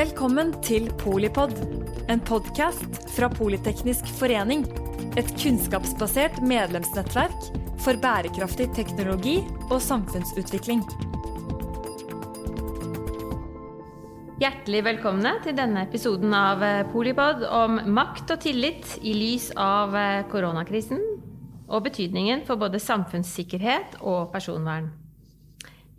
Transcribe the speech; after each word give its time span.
Velkommen 0.00 0.54
til 0.64 0.86
Polipod, 0.96 1.50
en 2.08 2.22
podkast 2.24 2.94
fra 3.12 3.26
Politeknisk 3.28 4.06
forening. 4.16 4.62
Et 5.20 5.28
kunnskapsbasert 5.42 6.38
medlemsnettverk 6.40 7.50
for 7.84 8.00
bærekraftig 8.00 8.70
teknologi 8.78 9.34
og 9.66 9.76
samfunnsutvikling. 9.84 10.80
Hjertelig 14.40 14.80
velkomne 14.86 15.34
til 15.44 15.58
denne 15.58 15.82
episoden 15.84 16.32
av 16.32 16.64
eh, 16.64 16.86
Polipod 16.94 17.44
om 17.44 17.82
makt 17.92 18.32
og 18.38 18.40
tillit 18.46 18.94
i 19.04 19.12
lys 19.18 19.50
av 19.52 19.92
eh, 20.00 20.22
koronakrisen 20.32 21.02
og 21.68 21.84
betydningen 21.90 22.46
for 22.48 22.56
både 22.62 22.80
samfunnssikkerhet 22.80 24.00
og 24.00 24.32
personvern. 24.32 24.88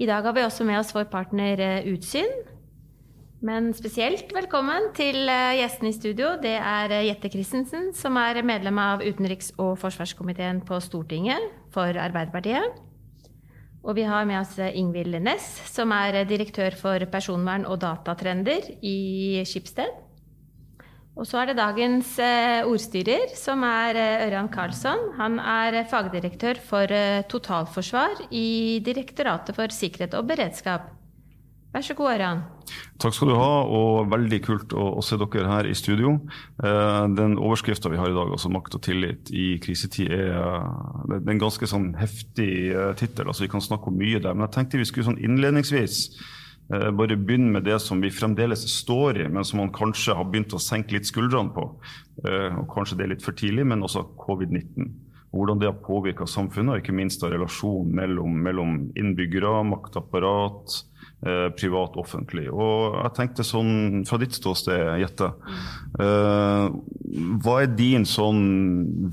I 0.02 0.10
dag 0.10 0.26
har 0.26 0.34
vi 0.34 0.48
også 0.48 0.66
med 0.66 0.82
oss 0.82 0.96
vår 0.98 1.06
partner 1.14 1.62
eh, 1.62 1.94
Utsyn. 1.94 2.50
Men 3.42 3.72
spesielt 3.74 4.30
velkommen 4.38 4.92
til 4.94 5.26
gjestene 5.26 5.90
i 5.90 5.96
studio. 5.96 6.36
Det 6.38 6.54
er 6.62 6.92
Jette 7.08 7.30
Christensen, 7.34 7.88
som 7.98 8.20
er 8.22 8.38
medlem 8.46 8.78
av 8.78 9.02
utenriks- 9.02 9.50
og 9.58 9.80
forsvarskomiteen 9.82 10.60
på 10.68 10.78
Stortinget 10.86 11.48
for 11.74 11.90
Arbeiderpartiet. 11.90 12.78
Og 13.82 13.98
vi 13.98 14.06
har 14.06 14.30
med 14.30 14.44
oss 14.44 14.54
Ingvild 14.62 15.18
Næss, 15.26 15.50
som 15.74 15.90
er 15.90 16.20
direktør 16.30 16.78
for 16.78 17.02
personvern 17.10 17.66
og 17.66 17.82
datatrender 17.82 18.70
i 18.86 19.42
Skipsted. 19.50 19.90
Og 21.18 21.26
så 21.26 21.42
er 21.42 21.50
det 21.50 21.58
dagens 21.58 22.14
ordstyrer, 22.70 23.34
som 23.34 23.66
er 23.66 23.98
Ørjan 24.30 24.54
Karlsson. 24.54 25.16
Han 25.18 25.42
er 25.42 25.82
fagdirektør 25.90 26.62
for 26.62 26.94
totalforsvar 27.34 28.28
i 28.30 28.78
Direktoratet 28.86 29.58
for 29.58 29.74
sikkerhet 29.74 30.14
og 30.14 30.30
beredskap. 30.30 31.01
Vær 31.72 31.84
så 31.88 31.96
god, 31.96 32.10
Ørjan. 32.18 32.40
Takk 33.00 33.16
skal 33.16 33.30
du 33.32 33.38
ha, 33.40 33.52
og 33.64 34.10
veldig 34.12 34.40
kult 34.44 34.74
å, 34.76 34.90
å 35.00 35.04
se 35.06 35.16
dere 35.20 35.48
her 35.48 35.70
i 35.70 35.76
studio. 35.78 36.18
Eh, 36.60 37.06
den 37.16 37.38
overskrifta 37.40 37.88
vi 37.94 38.00
har 38.00 38.12
i 38.12 38.16
dag, 38.18 38.34
altså 38.36 38.52
'Makt 38.52 38.76
og 38.76 38.84
tillit 38.84 39.32
i 39.32 39.56
krisetid', 39.64 40.12
er, 40.12 40.36
det 41.08 41.22
er 41.22 41.32
en 41.32 41.40
ganske 41.46 41.70
sånn 41.72 41.94
heftig 41.96 42.52
eh, 42.76 42.92
tittel. 43.00 43.32
Altså, 43.32 43.46
vi 43.46 43.54
kan 43.54 43.64
snakke 43.64 43.88
om 43.88 43.96
mye 43.96 44.20
der. 44.20 44.36
Men 44.36 44.50
jeg 44.50 44.56
tenkte 44.58 44.82
vi 44.82 44.90
skulle 44.90 45.08
sånn 45.08 45.24
innledningsvis 45.24 46.02
eh, 46.76 46.90
bare 46.92 47.16
begynne 47.16 47.56
med 47.56 47.64
det 47.70 47.80
som 47.80 48.04
vi 48.04 48.12
fremdeles 48.12 48.68
står 48.68 49.24
i, 49.24 49.30
men 49.32 49.48
som 49.48 49.64
man 49.64 49.72
kanskje 49.72 50.18
har 50.20 50.28
begynt 50.28 50.52
å 50.52 50.60
senke 50.60 50.98
litt 50.98 51.08
skuldrene 51.08 51.56
på. 51.56 51.70
Eh, 52.28 52.52
og 52.52 52.68
kanskje 52.76 53.00
det 53.00 53.08
er 53.08 53.14
litt 53.16 53.24
for 53.24 53.38
tidlig, 53.40 53.64
men 53.72 53.88
også 53.88 54.10
covid-19 54.20 54.92
hvordan 55.32 55.60
det 55.60 55.70
har 55.70 55.84
påvirka 55.86 56.28
samfunnet, 56.28 56.74
og 56.74 56.82
ikke 56.82 56.96
minst 56.96 57.24
relasjonen 57.24 57.94
mellom, 57.96 58.34
mellom 58.44 58.74
innbyggere, 59.00 59.62
maktapparat, 59.64 60.68
eh, 60.68 60.91
privat 61.54 61.98
offentlig. 62.02 62.48
Og 62.50 62.96
jeg 62.98 63.14
tenkte 63.18 63.46
sånn, 63.46 64.02
fra 64.10 64.18
ditt 64.22 64.34
ståsted, 64.34 64.88
Jette, 65.04 65.28
eh, 66.02 66.66
hva 67.44 67.56
er 67.62 67.76
din 67.78 68.08
sånn 68.10 68.42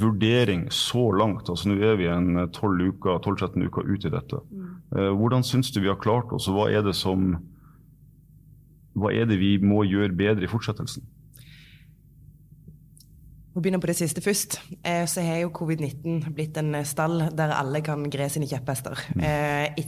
vurdering 0.01 0.69
så 0.73 1.11
langt? 1.13 1.51
Altså 1.53 1.69
Nå 1.69 1.77
er 1.85 2.01
vi 2.01 2.09
en 2.09 2.47
12-13 2.49 3.67
uker 3.69 3.85
ut 3.85 4.09
i 4.09 4.15
dette. 4.15 4.41
Eh, 4.97 5.13
hvordan 5.13 5.45
syns 5.45 5.73
du 5.75 5.83
vi 5.83 5.93
har 5.93 6.01
klart 6.01 6.33
oss, 6.33 6.49
og 6.49 6.57
hva 6.57 6.71
er 6.73 6.87
det 6.87 6.97
som 6.97 7.37
hva 8.99 9.13
er 9.15 9.29
det 9.31 9.39
vi 9.39 9.53
må 9.63 9.85
gjøre 9.87 10.17
bedre 10.17 10.47
i 10.47 10.51
fortsettelsen? 10.51 11.05
Å 13.59 13.61
begynne 13.61 13.81
på 13.83 13.89
det 13.91 13.97
siste 13.99 14.23
først, 14.23 14.55
eh, 14.87 15.03
så 15.11 15.19
har 15.27 15.41
jo 15.41 15.49
covid-19 15.51 16.29
blitt 16.31 16.55
en 16.61 16.77
stall 16.87 17.25
der 17.35 17.51
alle 17.57 17.81
kan 17.83 18.05
gre 18.07 18.29
sine 18.31 18.47
kjepphester. 18.47 19.01
Eh, 19.19 19.81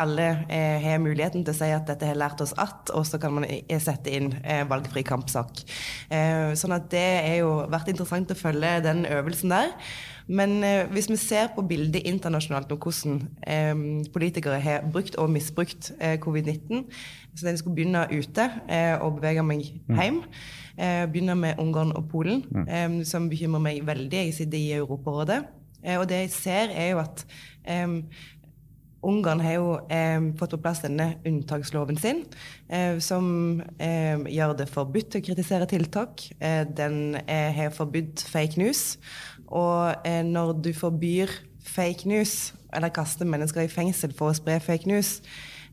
alle 0.00 0.28
eh, 0.48 0.80
har 0.80 1.02
muligheten 1.04 1.44
til 1.44 1.52
å 1.52 1.58
si 1.58 1.68
at 1.68 1.84
dette 1.90 2.08
har 2.08 2.16
lært 2.16 2.40
oss 2.40 2.54
at, 2.56 2.88
og 2.96 3.04
så 3.04 3.20
kan 3.20 3.34
man 3.36 3.44
sette 3.76 4.14
inn 4.16 4.32
valgfri 4.70 5.04
kampsak. 5.04 5.60
Sånn 6.08 6.72
at 6.72 6.88
det 6.94 7.04
har 7.26 7.36
jo 7.42 7.52
vært 7.68 7.92
interessant 7.92 8.32
å 8.32 8.38
følge 8.40 8.78
den 8.88 9.04
øvelsen 9.04 9.52
der. 9.52 9.76
Men 10.28 10.60
hvis 10.92 11.10
vi 11.10 11.16
ser 11.20 11.52
på 11.54 11.62
bildet 11.66 12.06
internasjonalt 12.08 12.72
om 12.72 12.78
hvordan 12.78 14.06
politikere 14.12 14.60
har 14.60 14.84
brukt 14.92 15.16
og 15.16 15.30
misbrukt 15.30 15.92
covid-19, 16.00 16.84
så 17.36 17.48
jeg 17.48 17.58
skulle 17.58 17.76
begynne 17.78 18.06
ute 18.10 18.46
og 19.00 19.20
bevege 19.20 19.44
meg 19.46 19.68
hjem. 19.88 20.20
Mm 20.20 20.58
Eh, 20.80 21.06
begynner 21.12 21.34
med 21.34 21.54
Ungarn 21.58 21.92
og 21.92 22.08
Polen, 22.08 22.44
mm. 22.50 22.68
eh, 22.68 23.04
som 23.04 23.28
bekymrer 23.28 23.60
meg 23.60 23.86
veldig. 23.86 24.16
Jeg 24.24 24.34
sitter 24.34 24.58
i 24.58 24.72
Europarådet. 24.72 25.42
Eh, 25.84 25.98
og 25.98 26.08
det 26.08 26.22
jeg 26.22 26.30
ser, 26.30 26.72
er 26.72 26.90
jo 26.94 27.02
at 27.02 27.26
Ungarn 29.00 29.40
har 29.40 29.54
jo 29.56 29.68
eh, 29.88 30.20
fått 30.36 30.52
på 30.52 30.60
plass 30.60 30.82
denne 30.84 31.14
unntaksloven 31.28 31.96
sin, 32.00 32.22
eh, 32.68 32.98
som 33.00 33.62
eh, 33.80 34.20
gjør 34.28 34.52
det 34.58 34.68
forbudt 34.68 35.16
å 35.16 35.22
kritisere 35.24 35.68
tiltak. 35.70 36.26
den 36.76 37.16
har 37.26 37.72
forbudt 37.72 38.20
fake 38.28 38.60
news. 38.60 38.98
Og 39.50 40.08
når 40.26 40.52
du 40.62 40.72
forbyr 40.76 41.32
fake 41.66 42.08
news, 42.08 42.54
eller 42.74 42.92
kaster 42.94 43.26
mennesker 43.26 43.66
i 43.66 43.70
fengsel 43.70 44.14
for 44.14 44.30
å 44.30 44.36
spre 44.38 44.60
fake 44.62 44.86
news, 44.86 45.18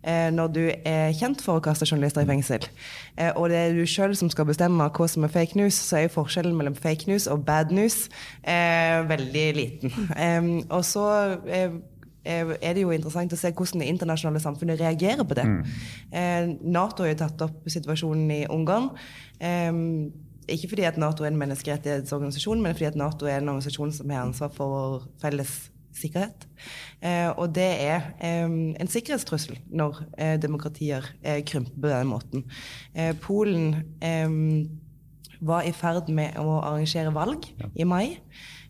Eh, 0.08 0.30
når 0.32 0.48
du 0.54 0.62
er 0.86 1.12
kjent 1.18 1.42
for 1.44 1.58
å 1.58 1.64
kaste 1.64 1.88
journalister 1.88 2.24
i 2.24 2.30
fengsel. 2.30 2.64
Eh, 3.18 3.32
og 3.34 3.50
det 3.52 3.58
er 3.60 3.76
du 3.76 3.84
sjøl 3.90 4.14
som 4.16 4.30
skal 4.32 4.48
bestemme 4.48 4.86
hva 4.94 5.08
som 5.10 5.26
er 5.26 5.34
fake 5.34 5.58
news, 5.60 5.76
så 5.76 5.98
er 5.98 6.06
jo 6.06 6.14
forskjellen 6.20 6.56
mellom 6.56 6.78
fake 6.78 7.10
news 7.10 7.26
og 7.32 7.44
bad 7.48 7.74
news 7.76 8.06
eh, 8.44 9.02
veldig 9.10 9.48
liten. 9.58 9.98
og 10.70 10.86
så 10.86 11.08
er 12.28 12.74
det 12.76 12.82
jo 12.84 12.92
interessant 12.92 13.34
å 13.34 13.40
se 13.40 13.54
hvordan 13.56 13.82
det 13.84 13.90
internasjonale 13.90 14.44
samfunnet 14.44 14.80
reagerer 14.82 15.24
på 15.28 15.36
det. 15.38 15.46
Mm. 15.48 16.58
Nato 16.76 17.06
har 17.06 17.14
jo 17.14 17.20
tatt 17.24 17.44
opp 17.46 17.70
situasjonen 17.72 18.34
i 18.36 18.42
Ungarn. 18.52 18.90
Ikke 20.48 20.70
fordi 20.72 20.86
at 20.88 20.98
Nato 20.98 21.24
er 21.24 21.32
en 21.32 21.40
menneskerettighetsorganisasjon, 21.42 22.62
men 22.64 22.76
fordi 22.76 22.92
at 22.92 23.00
Nato 23.00 23.28
er 23.28 23.42
en 23.42 23.50
organisasjon 23.50 23.92
som 23.96 24.14
har 24.14 24.26
ansvar 24.28 24.54
for 24.56 25.08
felles 25.22 25.58
sikkerhet. 25.98 26.48
Eh, 27.02 27.30
og 27.30 27.56
det 27.56 27.70
er 27.84 28.12
eh, 28.24 28.48
en 28.48 28.92
sikkerhetstrussel 28.92 29.58
når 29.70 30.02
eh, 30.18 30.36
demokratier 30.42 31.06
krymper 31.48 31.82
på 31.82 31.94
den 31.94 32.12
måten. 32.12 32.46
Polen 33.22 33.76
var 35.40 35.68
i 35.68 35.74
ferd 35.76 36.12
med 36.14 36.38
å 36.42 36.60
arrangere 36.62 37.14
valg 37.16 37.50
ja. 37.58 37.72
i 37.76 37.88
mai. 37.88 38.20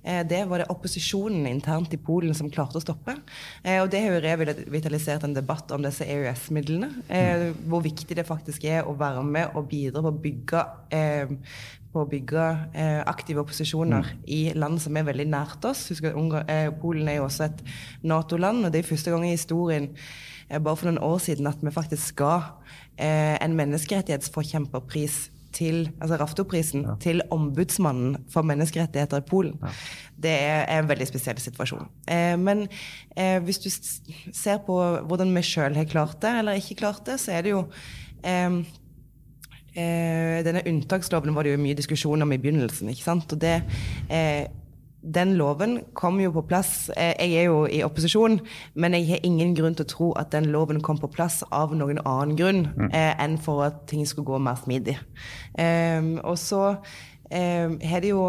Det 0.07 0.37
var 0.47 0.61
det 0.61 0.69
opposisjonen 0.71 1.49
internt 1.49 1.91
i 1.91 1.97
Polen 1.99 2.31
som 2.37 2.47
klarte 2.47 2.79
å 2.79 2.83
stoppe. 2.83 3.11
Og 3.81 3.89
det 3.91 3.99
har 4.05 4.13
jo 4.13 4.21
revitalisert 4.23 5.25
en 5.27 5.33
debatt 5.35 5.73
om 5.75 5.83
disse 5.83 6.05
EØS-midlene. 6.07 6.87
Mm. 7.09 7.57
Hvor 7.67 7.83
viktig 7.83 8.15
det 8.15 8.23
faktisk 8.29 8.69
er 8.71 8.87
å 8.87 8.93
være 8.95 9.25
med 9.27 9.57
og 9.57 9.67
bidra 9.67 10.05
på 10.05 10.13
å 10.13 10.21
bygge 10.23 10.63
på 11.97 12.03
å 12.03 12.09
bygge 12.09 12.45
eh, 12.77 13.01
aktive 13.07 13.41
opposisjoner 13.43 14.05
mm. 14.05 14.23
i 14.33 14.41
land 14.57 14.81
som 14.83 14.97
er 14.97 15.07
veldig 15.07 15.27
nært 15.31 15.65
oss. 15.67 15.87
Husk 15.91 16.07
at 16.09 16.51
eh, 16.51 16.69
Polen 16.81 17.09
er 17.09 17.19
jo 17.19 17.27
også 17.27 17.47
et 17.47 17.63
Nato-land, 18.07 18.67
og 18.67 18.73
det 18.73 18.83
er 18.83 18.89
første 18.89 19.13
gang 19.13 19.25
i 19.25 19.33
historien 19.33 19.89
eh, 19.93 20.59
bare 20.59 20.77
for 20.77 20.89
noen 20.89 21.01
år 21.03 21.19
siden 21.23 21.49
at 21.49 21.63
vi 21.63 21.73
faktisk 21.73 22.19
ga 22.21 22.35
eh, 22.95 23.35
en 23.41 23.57
menneskerettighetsforkjemperpris 23.57 25.19
til 25.57 25.87
altså 25.97 26.19
Raftoprisen 26.21 26.85
ja. 26.85 26.95
til 27.01 27.23
ombudsmannen 27.33 28.17
for 28.31 28.45
menneskerettigheter 28.47 29.23
i 29.23 29.27
Polen. 29.27 29.57
Ja. 29.61 29.73
Det 30.27 30.33
er 30.47 30.65
en 30.77 30.89
veldig 30.89 31.07
spesiell 31.09 31.39
situasjon. 31.41 31.89
Eh, 32.09 32.35
men 32.39 32.65
eh, 33.17 33.37
hvis 33.45 33.61
du 33.63 33.69
ser 33.71 34.61
på 34.65 34.77
hvordan 35.09 35.33
vi 35.35 35.45
sjøl 35.45 35.77
har 35.77 35.89
klart 35.89 36.19
det, 36.23 36.33
eller 36.41 36.61
ikke 36.61 36.81
klart 36.83 37.05
det, 37.09 37.19
så 37.21 37.37
er 37.37 37.45
det 37.45 37.55
jo 37.55 37.63
eh, 38.25 38.61
eh, 39.77 40.37
denne 40.45 40.65
unntaksloven 40.67 41.35
var 41.35 41.45
det 41.45 41.55
jo 41.55 41.63
mye 41.65 41.77
diskusjon 41.77 42.25
om 42.25 42.33
i 42.33 42.39
begynnelsen. 42.41 42.89
ikke 42.93 43.05
sant? 43.05 43.33
Og 43.33 43.41
det, 43.41 43.61
eh, 44.09 44.47
den 45.13 45.35
loven 45.39 45.77
kom 45.97 46.19
jo 46.21 46.31
på 46.35 46.43
plass 46.49 46.89
eh, 46.97 47.13
Jeg 47.19 47.41
er 47.41 47.47
jo 47.47 47.59
i 47.65 47.83
opposisjon, 47.85 48.39
men 48.75 48.95
jeg 48.97 49.07
har 49.11 49.27
ingen 49.27 49.53
grunn 49.57 49.77
til 49.77 49.87
å 49.87 49.91
tro 49.91 50.09
at 50.19 50.31
den 50.35 50.49
loven 50.53 50.81
kom 50.83 50.99
på 51.01 51.09
plass 51.13 51.41
av 51.51 51.75
noen 51.77 52.01
annen 52.03 52.35
grunn 52.39 52.65
mm. 52.73 52.89
eh, 52.91 53.13
enn 53.23 53.37
for 53.41 53.65
at 53.67 53.85
ting 53.91 54.05
skulle 54.07 54.27
gå 54.27 54.41
mer 54.43 54.59
smidig. 54.59 54.97
Ehm, 55.59 56.17
og 56.23 56.37
så 56.41 56.63
ehm, 57.31 57.79
har 57.83 58.03
det 58.03 58.11
jo 58.13 58.27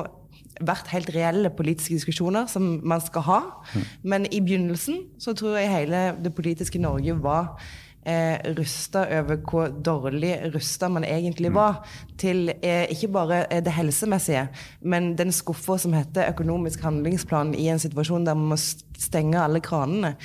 vært 0.64 0.90
helt 0.90 1.10
reelle 1.14 1.50
politiske 1.54 1.94
diskusjoner 1.94 2.48
som 2.50 2.78
man 2.86 3.02
skal 3.04 3.26
ha. 3.28 3.40
Mm. 3.74 3.84
Men 4.02 4.30
i 4.32 4.40
begynnelsen 4.42 5.04
så 5.22 5.34
tror 5.38 5.58
jeg 5.58 5.70
hele 5.70 6.08
det 6.22 6.34
politiske 6.34 6.80
Norge 6.82 7.14
var 7.22 7.58
eh, 8.08 8.40
rusta 8.56 9.04
over 9.20 9.40
hvor 9.44 9.72
dårlig 9.84 10.34
rusta 10.54 10.88
man 10.92 11.06
egentlig 11.06 11.52
var 11.54 11.82
til 12.20 12.52
eh, 12.56 12.86
ikke 12.94 13.10
bare 13.14 13.42
eh, 13.46 13.62
det 13.64 13.74
helsemessige, 13.76 14.48
men 14.80 15.12
den 15.18 15.32
skuffa 15.34 15.78
som 15.80 15.96
heter 15.96 16.30
økonomisk 16.32 16.84
handlingsplan 16.86 17.54
i 17.58 17.68
en 17.72 17.82
situasjon 17.82 18.26
der 18.26 18.38
man 18.38 18.54
må 18.54 18.58
stenge 18.58 19.40
alle 19.40 19.62
kranene. 19.64 20.16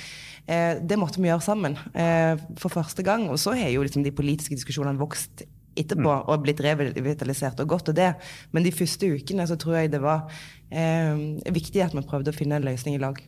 Eh, 0.46 0.80
det 0.80 0.98
måtte 1.00 1.20
vi 1.20 1.30
gjøre 1.30 1.44
sammen 1.44 1.76
eh, 1.96 2.40
for 2.60 2.72
første 2.72 3.04
gang. 3.06 3.28
Og 3.32 3.38
så 3.40 3.56
har 3.56 3.72
jo 3.72 3.84
liksom 3.84 4.04
de 4.04 4.14
politiske 4.14 4.56
diskusjonene 4.56 5.00
vokst 5.00 5.46
etterpå 5.74 6.06
mm. 6.06 6.26
og 6.30 6.42
blitt 6.44 6.60
revitalisert 6.62 7.62
og 7.64 7.70
godt 7.72 7.90
og 7.92 7.98
det. 7.98 8.12
Men 8.52 8.66
de 8.66 8.74
første 8.74 9.08
ukene 9.10 9.46
så 9.50 9.58
tror 9.60 9.80
jeg 9.80 9.94
det 9.94 10.02
var 10.04 10.28
eh, 10.70 11.40
viktig 11.54 11.84
at 11.84 11.96
vi 11.96 12.04
prøvde 12.04 12.34
å 12.34 12.36
finne 12.36 12.60
en 12.60 12.68
løsning 12.68 12.98
i 12.98 13.02
lag. 13.02 13.18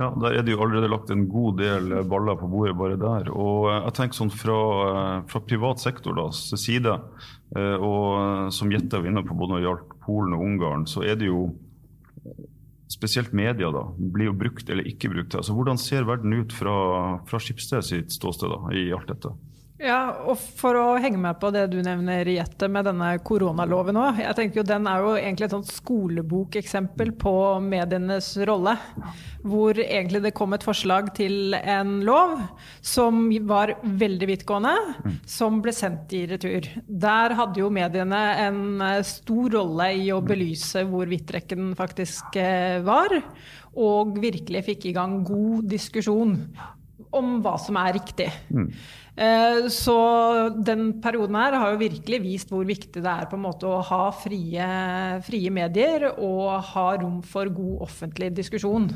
Ja, 0.00 0.08
Der 0.10 0.34
er 0.34 0.42
det 0.42 0.50
jo 0.56 0.62
allerede 0.64 0.90
lagt 0.90 1.10
en 1.14 1.28
god 1.30 1.58
del 1.60 1.92
baller 2.10 2.34
på 2.34 2.48
bordet 2.50 2.74
bare 2.78 2.96
der. 2.98 3.28
Og 3.30 3.68
jeg 3.70 3.94
tenker 3.94 4.18
sånn 4.18 4.32
fra, 4.34 4.56
fra 5.30 5.42
privat 5.46 5.78
sektor 5.82 6.16
da, 6.18 6.24
side, 6.34 6.96
og 7.78 8.50
som 8.54 8.74
Jette 8.74 8.98
var 8.98 9.06
inne 9.12 9.22
på 9.22 9.36
både 9.38 9.54
når 9.54 9.62
det 9.62 9.68
gjaldt 9.68 9.94
Polen 10.04 10.34
og 10.34 10.42
Ungarn, 10.48 10.88
så 10.90 11.04
er 11.06 11.14
det 11.20 11.30
jo 11.30 11.46
spesielt 12.90 13.32
media 13.34 13.70
da, 13.74 13.86
blir 13.96 14.32
jo 14.32 14.36
brukt 14.38 14.68
eller 14.70 14.86
ikke 14.90 15.12
brukt. 15.14 15.34
Altså, 15.38 15.54
hvordan 15.54 15.78
ser 15.80 16.06
verden 16.08 16.34
ut 16.36 16.52
fra, 16.54 16.74
fra 17.30 17.40
sitt 17.42 17.62
ståsted 17.62 18.50
da, 18.50 18.60
i 18.74 18.88
alt 18.94 19.10
dette? 19.14 19.30
Ja, 19.82 20.22
og 20.30 20.38
For 20.38 20.76
å 20.78 20.82
henge 21.02 21.18
med 21.18 21.40
på 21.42 21.48
det 21.50 21.64
du 21.72 21.80
nevner, 21.82 22.28
Jette, 22.30 22.68
med 22.70 22.86
denne 22.86 23.08
koronaloven 23.26 23.96
òg. 23.98 24.20
Jeg 24.22 24.36
tenker 24.38 24.60
jo 24.60 24.66
Den 24.68 24.86
er 24.86 25.02
jo 25.02 25.14
egentlig 25.18 25.48
et 25.48 25.54
sånt 25.56 25.72
skolebokeksempel 25.72 27.10
på 27.18 27.32
medienes 27.64 28.28
rolle. 28.46 28.76
Hvor 29.42 29.80
egentlig 29.82 30.20
det 30.22 30.34
kom 30.38 30.54
et 30.54 30.66
forslag 30.66 31.10
til 31.18 31.56
en 31.58 31.96
lov 32.06 32.36
som 32.86 33.26
var 33.50 33.74
veldig 33.82 34.28
vidtgående, 34.30 34.76
som 35.26 35.58
ble 35.64 35.74
sendt 35.74 36.14
i 36.14 36.22
retur. 36.30 36.70
Der 36.86 37.34
hadde 37.34 37.64
jo 37.64 37.72
mediene 37.74 38.22
en 38.44 38.62
eh, 38.78 39.02
stor 39.02 39.58
rolle 39.58 39.90
i 39.98 40.06
å 40.14 40.22
belyse 40.22 40.86
hvor 40.86 41.10
vidtrekken 41.10 41.74
faktisk 41.74 42.38
eh, 42.38 42.78
var. 42.86 43.18
Og 43.74 44.22
virkelig 44.22 44.68
fikk 44.70 44.88
i 44.92 44.94
gang 44.94 45.18
god 45.26 45.66
diskusjon 45.74 46.38
om 47.16 47.38
hva 47.44 47.56
som 47.60 47.78
er 47.80 47.96
riktig. 47.98 48.28
Mm. 48.50 48.68
Eh, 49.14 49.68
så 49.70 49.94
den 50.66 50.96
perioden 51.02 51.36
her 51.38 51.54
har 51.54 51.70
jo 51.70 51.82
virkelig 51.84 52.18
vist 52.24 52.50
hvor 52.50 52.64
viktig 52.66 52.98
det 52.98 53.10
er 53.10 53.28
på 53.30 53.38
en 53.38 53.44
måte 53.44 53.68
å 53.70 53.78
ha 53.86 54.08
frie, 54.10 54.64
frie 55.22 55.52
medier 55.54 56.08
og 56.16 56.64
ha 56.72 56.86
rom 56.98 57.20
for 57.22 57.46
god 57.54 57.84
offentlig 57.86 58.32
diskusjon. 58.34 58.88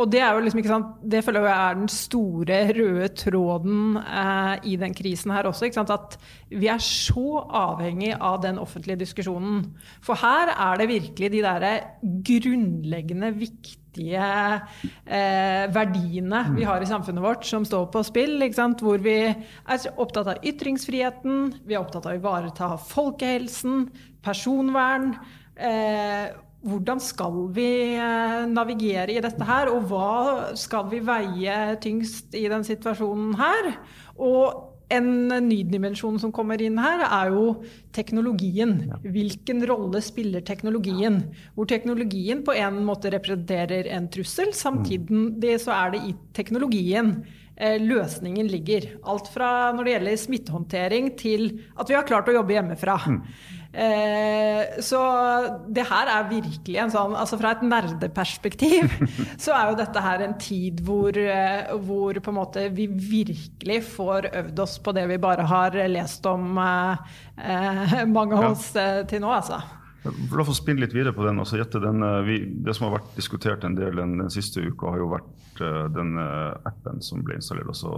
Og 0.00 0.08
det 0.08 0.22
er 0.24 0.32
jo 0.32 0.44
liksom 0.46 0.62
ikke 0.62 0.72
sant, 0.72 0.94
det 1.12 1.20
føler 1.26 1.44
jeg 1.44 1.56
er 1.58 1.76
den 1.76 1.92
store 1.92 2.60
røde 2.78 3.10
tråden 3.20 3.98
eh, 4.00 4.54
i 4.72 4.78
den 4.80 4.96
krisen 4.96 5.34
her 5.34 5.50
også. 5.50 5.68
ikke 5.68 5.82
sant, 5.82 5.92
At 5.92 6.16
vi 6.48 6.70
er 6.72 6.80
så 6.80 7.44
avhengig 7.44 8.14
av 8.16 8.40
den 8.46 8.56
offentlige 8.62 9.02
diskusjonen. 9.04 9.66
For 10.00 10.16
her 10.24 10.54
er 10.56 10.80
det 10.80 10.88
virkelig 10.88 11.32
de 11.36 11.44
derre 11.44 11.74
grunnleggende 12.00 13.34
viktige 13.36 13.79
viktige 13.90 14.60
eh, 15.06 15.66
verdiene 15.72 16.44
vi 16.54 16.64
har 16.64 16.80
i 16.80 16.86
samfunnet 16.86 17.22
vårt 17.22 17.44
som 17.44 17.64
står 17.64 17.90
på 17.92 18.02
spill. 18.04 18.38
Hvor 18.80 18.98
vi 18.98 19.18
er 19.30 19.88
opptatt 19.96 20.26
av 20.26 20.44
ytringsfriheten, 20.44 21.54
vi 21.64 21.74
er 21.74 21.80
opptatt 21.80 22.06
av 22.06 22.14
å 22.14 22.20
ivareta 22.20 22.76
folkehelsen, 22.78 23.90
personvern. 24.22 25.14
Eh, 25.56 26.30
hvordan 26.62 27.00
skal 27.00 27.48
vi 27.56 27.96
eh, 27.96 28.46
navigere 28.46 29.14
i 29.14 29.20
dette 29.20 29.44
her, 29.44 29.70
og 29.72 29.88
hva 29.88 30.54
skal 30.54 30.90
vi 30.90 31.00
veie 31.00 31.76
tyngst 31.80 32.34
i 32.36 32.46
den 32.52 32.64
situasjonen 32.64 33.34
her? 33.40 33.72
Og 34.20 34.69
en 34.90 35.08
ny 35.46 35.60
dimensjon 35.70 36.18
som 36.20 36.32
kommer 36.34 36.60
inn 36.62 36.78
her, 36.80 37.04
er 37.06 37.32
jo 37.34 37.44
teknologien. 37.96 38.74
Hvilken 39.04 39.62
rolle 39.68 40.02
spiller 40.04 40.44
teknologien? 40.46 41.22
Hvor 41.54 41.68
teknologien 41.70 42.42
på 42.46 42.56
en 42.58 42.80
måte 42.86 43.12
representerer 43.14 43.90
en 43.94 44.08
trussel, 44.12 44.54
samtidig 44.56 45.56
så 45.62 45.76
er 45.76 45.94
det 45.94 46.02
i 46.08 46.16
teknologien 46.36 47.14
eh, 47.56 47.78
løsningen 47.82 48.50
ligger. 48.50 48.90
Alt 49.06 49.30
fra 49.34 49.70
når 49.76 49.86
det 49.86 49.96
gjelder 49.96 50.20
smittehåndtering 50.24 51.14
til 51.20 51.48
at 51.76 51.90
vi 51.90 51.98
har 51.98 52.08
klart 52.08 52.30
å 52.30 52.36
jobbe 52.40 52.56
hjemmefra. 52.58 52.98
Mm. 53.06 53.22
Eh, 53.70 54.80
så 54.82 55.00
det 55.70 55.84
her 55.86 56.08
er 56.10 56.24
virkelig 56.26 56.78
en 56.82 56.90
sånn 56.90 57.12
Altså 57.14 57.36
fra 57.38 57.52
et 57.54 57.60
nerdeperspektiv 57.62 58.96
så 59.44 59.54
er 59.54 59.68
jo 59.70 59.76
dette 59.78 60.02
her 60.02 60.24
en 60.26 60.34
tid 60.42 60.80
hvor, 60.82 61.14
eh, 61.14 61.70
hvor 61.86 62.18
på 62.18 62.32
en 62.32 62.38
måte 62.40 62.64
vi 62.74 62.88
virkelig 62.90 63.84
får 63.92 64.32
øvd 64.32 64.64
oss 64.66 64.74
på 64.82 64.94
det 64.96 65.06
vi 65.12 65.20
bare 65.22 65.46
har 65.46 65.78
lest 65.86 66.26
om 66.26 66.58
eh, 66.58 67.14
eh 67.46 68.02
mange 68.10 68.40
av 68.40 68.50
oss 68.50 68.72
ja. 68.74 69.04
til 69.06 69.22
nå, 69.22 69.30
altså. 69.38 69.62
La 70.00 70.40
oss 70.40 70.56
spinne 70.56 70.80
litt 70.80 70.94
videre 70.96 71.12
på 71.12 71.26
den. 71.26 71.40
Altså, 71.42 71.60
den 71.60 72.04
vi, 72.24 72.38
det 72.64 72.72
som 72.76 72.86
har 72.86 72.96
vært 72.96 73.10
diskutert 73.18 73.66
en 73.68 73.76
del 73.76 73.98
den, 74.00 74.16
den 74.22 74.32
siste 74.32 74.62
uka, 74.64 74.94
har 74.94 75.02
jo 75.02 75.10
vært 75.12 75.60
uh, 75.60 75.90
den 75.92 76.14
uh, 76.16 76.56
appen 76.68 77.02
som 77.04 77.20
ble 77.26 77.36
installert. 77.36 77.68
Altså, 77.68 77.92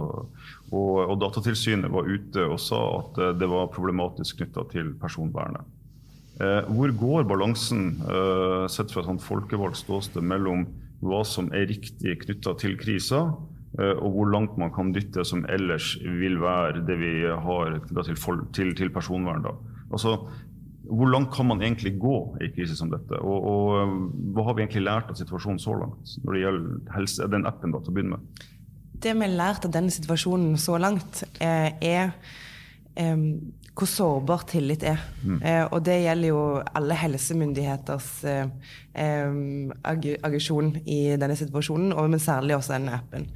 og, 0.73 0.91
og, 1.05 1.15
Datatilsynet 1.21 1.91
var 1.93 2.09
ute 2.09 2.43
og 2.43 2.59
sa 2.59 2.81
at 2.97 3.21
uh, 3.21 3.29
det 3.39 3.47
var 3.51 3.71
problematisk 3.71 4.41
knytta 4.41 4.67
til 4.73 4.91
personvernet. 4.99 5.79
hvor 6.73 6.89
går 6.97 7.27
balansen, 7.29 7.99
sett 8.73 8.89
fra 8.91 9.03
et 9.03 9.05
sånt 9.05 9.21
folkevalgt 9.21 9.77
ståsted, 9.77 10.25
mellom 10.25 10.63
hva 11.05 11.19
som 11.23 11.51
er 11.53 11.67
riktig 11.69 12.15
knytta 12.23 12.55
til 12.57 12.73
krisa, 12.75 13.19
og 13.77 14.15
hvor 14.15 14.31
langt 14.33 14.57
man 14.57 14.73
kan 14.73 14.89
dytte 14.95 15.21
som 15.29 15.45
ellers 15.45 15.91
vil 16.01 16.39
være 16.41 16.81
det 16.87 16.97
vi 16.97 17.13
har 17.29 17.77
til, 17.85 18.17
til, 18.57 18.73
til 18.73 18.89
personvern? 18.97 19.45
Da. 19.45 19.53
Altså, 19.93 20.15
hvor 20.83 21.07
langt 21.07 21.31
kan 21.35 21.47
man 21.47 21.61
egentlig 21.63 21.95
gå 21.99 22.15
i 22.41 22.47
en 22.47 22.55
krise 22.55 22.75
som 22.75 22.91
dette? 22.91 23.19
Og, 23.23 23.47
og, 23.49 23.97
hva 24.35 24.47
har 24.49 24.57
vi 24.57 24.65
egentlig 24.65 24.85
lært 24.85 25.11
av 25.11 25.19
situasjonen 25.19 25.61
så 25.61 25.75
langt, 25.79 26.15
når 26.23 26.35
det 26.35 26.41
gjelder 26.43 26.95
helse, 26.97 27.27
den 27.31 27.47
appen 27.49 27.75
da, 27.75 27.81
til 27.83 27.93
å 27.93 27.97
begynne 27.97 28.17
med? 28.17 28.47
Det 29.03 29.13
vi 29.15 29.25
har 29.25 29.35
lært 29.35 29.67
av 29.67 29.73
denne 29.75 29.93
situasjonen 29.93 30.57
så 30.59 30.79
langt, 30.79 31.23
eh, 31.43 31.71
er 31.83 32.11
eh, 32.99 33.27
hvor 33.73 33.89
sårbar 33.89 34.43
tillit 34.49 34.83
er. 34.85 34.99
Mm. 35.23 35.37
Eh, 35.41 35.63
og 35.65 35.79
det 35.85 35.95
gjelder 36.03 36.29
jo 36.29 36.41
alle 36.77 36.97
helsemyndigheters 36.99 38.09
eh, 38.29 39.31
aggresjon 39.89 40.75
i 40.85 40.99
denne 41.17 41.37
situasjonen, 41.39 41.93
og 41.95 42.11
men 42.13 42.21
særlig 42.21 42.57
også 42.57 42.75
denne 42.75 42.99
appen. 42.99 43.29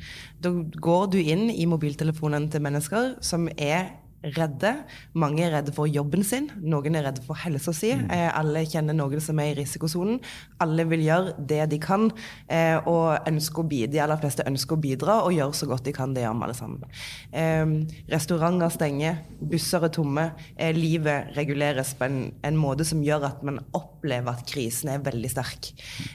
Da 0.44 0.52
går 0.52 1.08
du 1.16 1.18
inn 1.24 1.48
i 1.50 1.66
mobiltelefonen 1.70 2.52
til 2.54 2.64
mennesker 2.68 3.16
som 3.26 3.50
er 3.58 3.96
redde. 4.24 4.74
Mange 5.18 5.44
er 5.46 5.54
redde 5.54 5.74
for 5.76 5.90
jobben 5.90 6.24
sin, 6.26 6.50
noen 6.62 6.98
er 6.98 7.06
redde 7.08 7.24
for 7.26 7.38
helsa 7.38 7.74
si. 7.76 7.92
Mm. 7.96 8.08
Eh, 8.14 8.30
alle 8.34 8.64
kjenner 8.68 8.98
noen 8.98 9.22
som 9.24 9.40
er 9.42 9.52
i 9.52 9.58
risikosonen. 9.60 10.20
Alle 10.64 10.88
vil 10.90 11.06
gjøre 11.06 11.36
det 11.38 11.62
de 11.72 11.80
kan, 11.82 12.10
eh, 12.50 12.78
og 12.90 13.28
ønsker 13.30 13.64
å 13.64 13.68
bidra, 13.68 13.92
de 13.92 14.02
aller 14.04 14.22
fleste 14.22 14.46
ønsker 14.48 14.78
å 14.78 14.82
bidra 14.82 15.20
og 15.26 15.36
gjøre 15.36 15.54
så 15.54 15.70
godt 15.70 15.86
de 15.86 15.94
kan. 15.94 16.14
Det 16.14 16.24
gjør 16.24 16.38
vi 16.38 16.48
alle 16.48 16.58
sammen. 16.58 16.98
Eh, 17.32 17.66
restauranter 18.10 18.74
stenger, 18.74 19.22
busser 19.40 19.86
er 19.86 19.94
tomme. 19.94 20.32
Eh, 20.58 20.74
livet 20.74 21.36
reguleres 21.38 21.94
på 21.94 22.08
en, 22.10 22.34
en, 22.44 22.58
måte 22.58 22.86
som 22.88 23.04
gjør 23.04 23.28
at 23.30 23.44
man 23.46 23.62
opplever 23.78 24.34
at 24.34 24.48
krisen 24.50 24.90
er 24.90 25.06
veldig 25.06 25.30
sterk. 25.30 25.72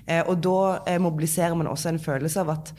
Eh, 0.07 0.23
og 0.27 0.43
da 0.43 0.99
mobiliserer 0.99 1.55
man 1.57 1.71
også 1.71 1.93
en 1.93 2.03
følelse 2.03 2.43
av 2.43 2.51
at 2.57 2.75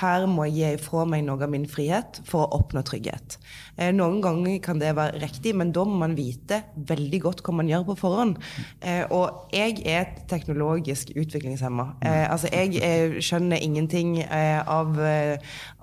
her 0.00 0.24
må 0.30 0.46
jeg 0.48 0.78
gi 0.78 0.84
fra 0.86 1.04
meg 1.08 1.26
noe 1.26 1.42
av 1.44 1.50
min 1.52 1.66
frihet 1.68 2.22
for 2.28 2.46
å 2.46 2.60
oppnå 2.60 2.80
trygghet. 2.86 3.36
Eh, 3.76 3.90
noen 3.94 4.20
ganger 4.24 4.58
kan 4.64 4.80
det 4.80 4.92
være 4.96 5.20
riktig, 5.22 5.54
men 5.56 5.72
da 5.72 5.84
må 5.88 5.98
man 6.02 6.16
vite 6.16 6.62
veldig 6.88 7.20
godt 7.24 7.42
hva 7.44 7.54
man 7.56 7.70
gjør 7.70 7.86
på 7.90 7.96
forhånd. 8.02 8.38
Eh, 8.80 9.02
og 9.12 9.52
jeg 9.52 9.80
er 9.84 10.02
et 10.02 10.22
teknologisk 10.30 11.12
utviklingshemma. 11.16 11.86
Eh, 12.04 12.24
altså, 12.24 12.50
jeg 12.52 13.22
skjønner 13.24 13.60
ingenting 13.64 14.18
av, 14.22 14.96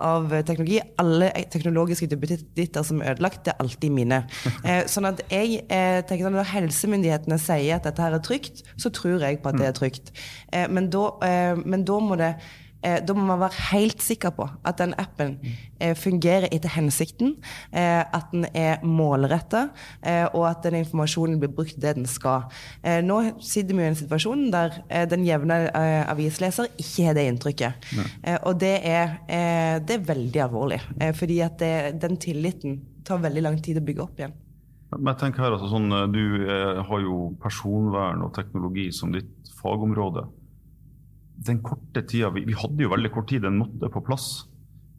av 0.00 0.32
teknologi. 0.46 0.80
Alle 1.02 1.30
teknologiske 1.52 2.08
duppeditter 2.10 2.86
som 2.86 3.02
er 3.02 3.14
ødelagt, 3.14 3.44
det 3.46 3.54
er 3.54 3.62
alltid 3.64 3.94
mine. 3.94 4.22
Sånn 4.90 5.08
at 5.08 5.22
jeg 5.30 5.62
tenker 5.68 6.26
sånn, 6.26 6.38
Når 6.40 6.50
helsemyndighetene 6.50 7.38
sier 7.40 7.78
at 7.78 7.86
dette 7.86 8.02
her 8.02 8.14
er 8.16 8.22
trygt, 8.24 8.62
så 8.80 8.90
tror 8.94 9.22
jeg 9.22 9.40
på 9.42 9.50
at 9.50 9.58
det 9.58 9.68
er 9.68 9.76
trygt. 9.76 10.12
Men 10.72 10.90
da, 10.92 11.04
men 11.64 11.84
da 11.86 11.98
må 12.02 12.18
det 12.20 12.34
da 12.80 13.14
må 13.16 13.26
man 13.28 13.42
være 13.42 13.66
helt 13.74 14.00
sikker 14.02 14.32
på 14.36 14.46
at 14.64 14.78
den 14.80 14.94
appen 15.00 15.34
eh, 15.80 15.94
fungerer 15.98 16.48
etter 16.52 16.72
hensikten, 16.74 17.34
eh, 17.72 18.00
at 18.00 18.30
den 18.32 18.46
er 18.56 18.84
målretta, 18.86 19.66
eh, 20.02 20.26
og 20.32 20.46
at 20.48 20.64
den 20.66 20.80
informasjonen 20.80 21.40
blir 21.40 21.52
brukt 21.54 21.80
det 21.80 21.96
den 21.98 22.08
skal. 22.10 22.48
Eh, 22.82 23.00
nå 23.04 23.20
sitter 23.44 23.76
vi 23.76 23.84
i 23.84 23.90
en 23.90 23.98
situasjon 23.98 24.46
der 24.54 24.80
eh, 24.88 25.06
den 25.10 25.26
jevne 25.28 25.60
avisleser 26.10 26.70
ikke 26.80 27.08
har 27.08 27.16
det 27.16 27.26
inntrykket. 27.28 27.88
og 28.46 28.60
det 28.60 28.74
er, 28.86 29.16
det 29.84 29.94
er, 29.94 30.04
veldig 30.06 30.40
alvorlig, 30.42 30.78
fordi 31.16 31.40
at 31.44 31.58
det, 31.60 32.00
den 32.02 32.16
tilliten 32.20 32.78
tar 33.06 33.20
veldig 33.22 33.42
lang 33.44 33.58
tid 33.62 33.80
å 33.80 33.84
bygge 33.84 34.04
opp 34.04 34.20
igjen. 34.20 34.34
Men 34.96 35.12
jeg 35.12 35.20
tenker 35.20 35.44
her, 35.44 35.54
altså, 35.54 35.68
sånn, 35.70 35.92
Du 36.12 36.46
har 36.88 37.02
jo 37.04 37.30
personvern 37.42 38.24
og 38.26 38.34
teknologi 38.34 38.88
som 38.94 39.12
ditt 39.14 39.52
fagområde 39.60 40.26
den 41.46 41.62
korte 41.64 42.02
tida 42.08 42.30
vi, 42.34 42.44
vi, 42.48 42.56
hadde 42.58 42.84
jo 42.84 42.92
veldig 42.92 43.12
kort 43.14 43.30
tid, 43.30 43.44
den 43.46 43.60
måtte 43.60 43.90
på 43.92 44.02
plass. 44.04 44.28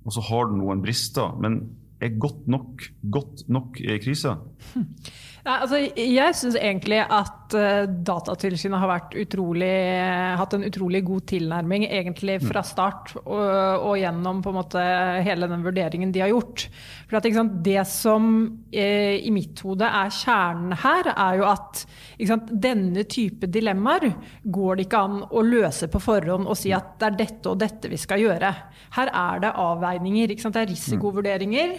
Og 0.05 0.15
så 0.15 0.23
har 0.31 0.49
den 0.49 0.61
noen 0.61 0.81
brister. 0.83 1.35
Men 1.41 1.61
er 2.01 2.17
godt 2.17 2.47
nok 2.49 2.87
godt 3.13 3.45
nok 3.53 3.77
i 3.83 3.99
krise? 4.01 4.35
Ja, 5.41 5.55
altså, 5.63 5.79
jeg 5.97 6.35
syns 6.37 6.55
egentlig 6.59 6.99
at 7.01 7.55
uh, 7.57 7.87
Datatilsynet 7.89 8.77
har 8.77 8.89
vært 8.91 9.15
utrolig, 9.17 9.71
uh, 9.97 10.35
hatt 10.37 10.53
en 10.53 10.67
utrolig 10.67 11.01
god 11.07 11.23
tilnærming 11.31 11.87
egentlig 11.87 12.35
fra 12.43 12.61
start 12.65 13.15
og, 13.23 13.39
og, 13.41 13.95
gjennom 13.97 14.43
måte 14.53 14.83
hele 15.25 15.49
den 15.49 15.63
vurderingen 15.65 16.13
de 16.13 16.21
har 16.21 16.29
gjort. 16.29 16.67
For 17.09 17.17
at, 17.17 17.29
sant, 17.33 17.57
Det 17.65 17.81
som 17.89 18.27
uh, 18.53 19.15
i 19.17 19.33
mitt 19.33 19.63
hode 19.65 19.89
er 19.89 20.13
kjernen 20.13 20.77
her, 20.83 21.09
er 21.15 21.39
jo 21.41 21.49
at 21.49 21.81
sant, 22.29 22.53
denne 22.53 23.07
type 23.09 23.49
dilemmaer 23.49 24.11
går 24.45 24.77
det 24.77 24.85
ikke 24.85 25.03
an 25.07 25.19
å 25.25 25.41
løse 25.41 25.89
på 25.89 26.03
forhånd 26.05 26.45
og 26.45 26.59
si 26.59 26.69
at 26.75 26.99
det 27.01 27.09
er 27.09 27.19
dette 27.23 27.49
og 27.49 27.57
dette 27.65 27.89
vi 27.89 27.97
skal 27.97 28.21
gjøre. 28.21 28.53
Her 28.93 29.09
er 29.09 29.41
det 29.41 29.55
avveininger. 29.57 30.37
Det 30.37 30.61
er 30.61 30.69
risikovurderinger. 30.69 31.75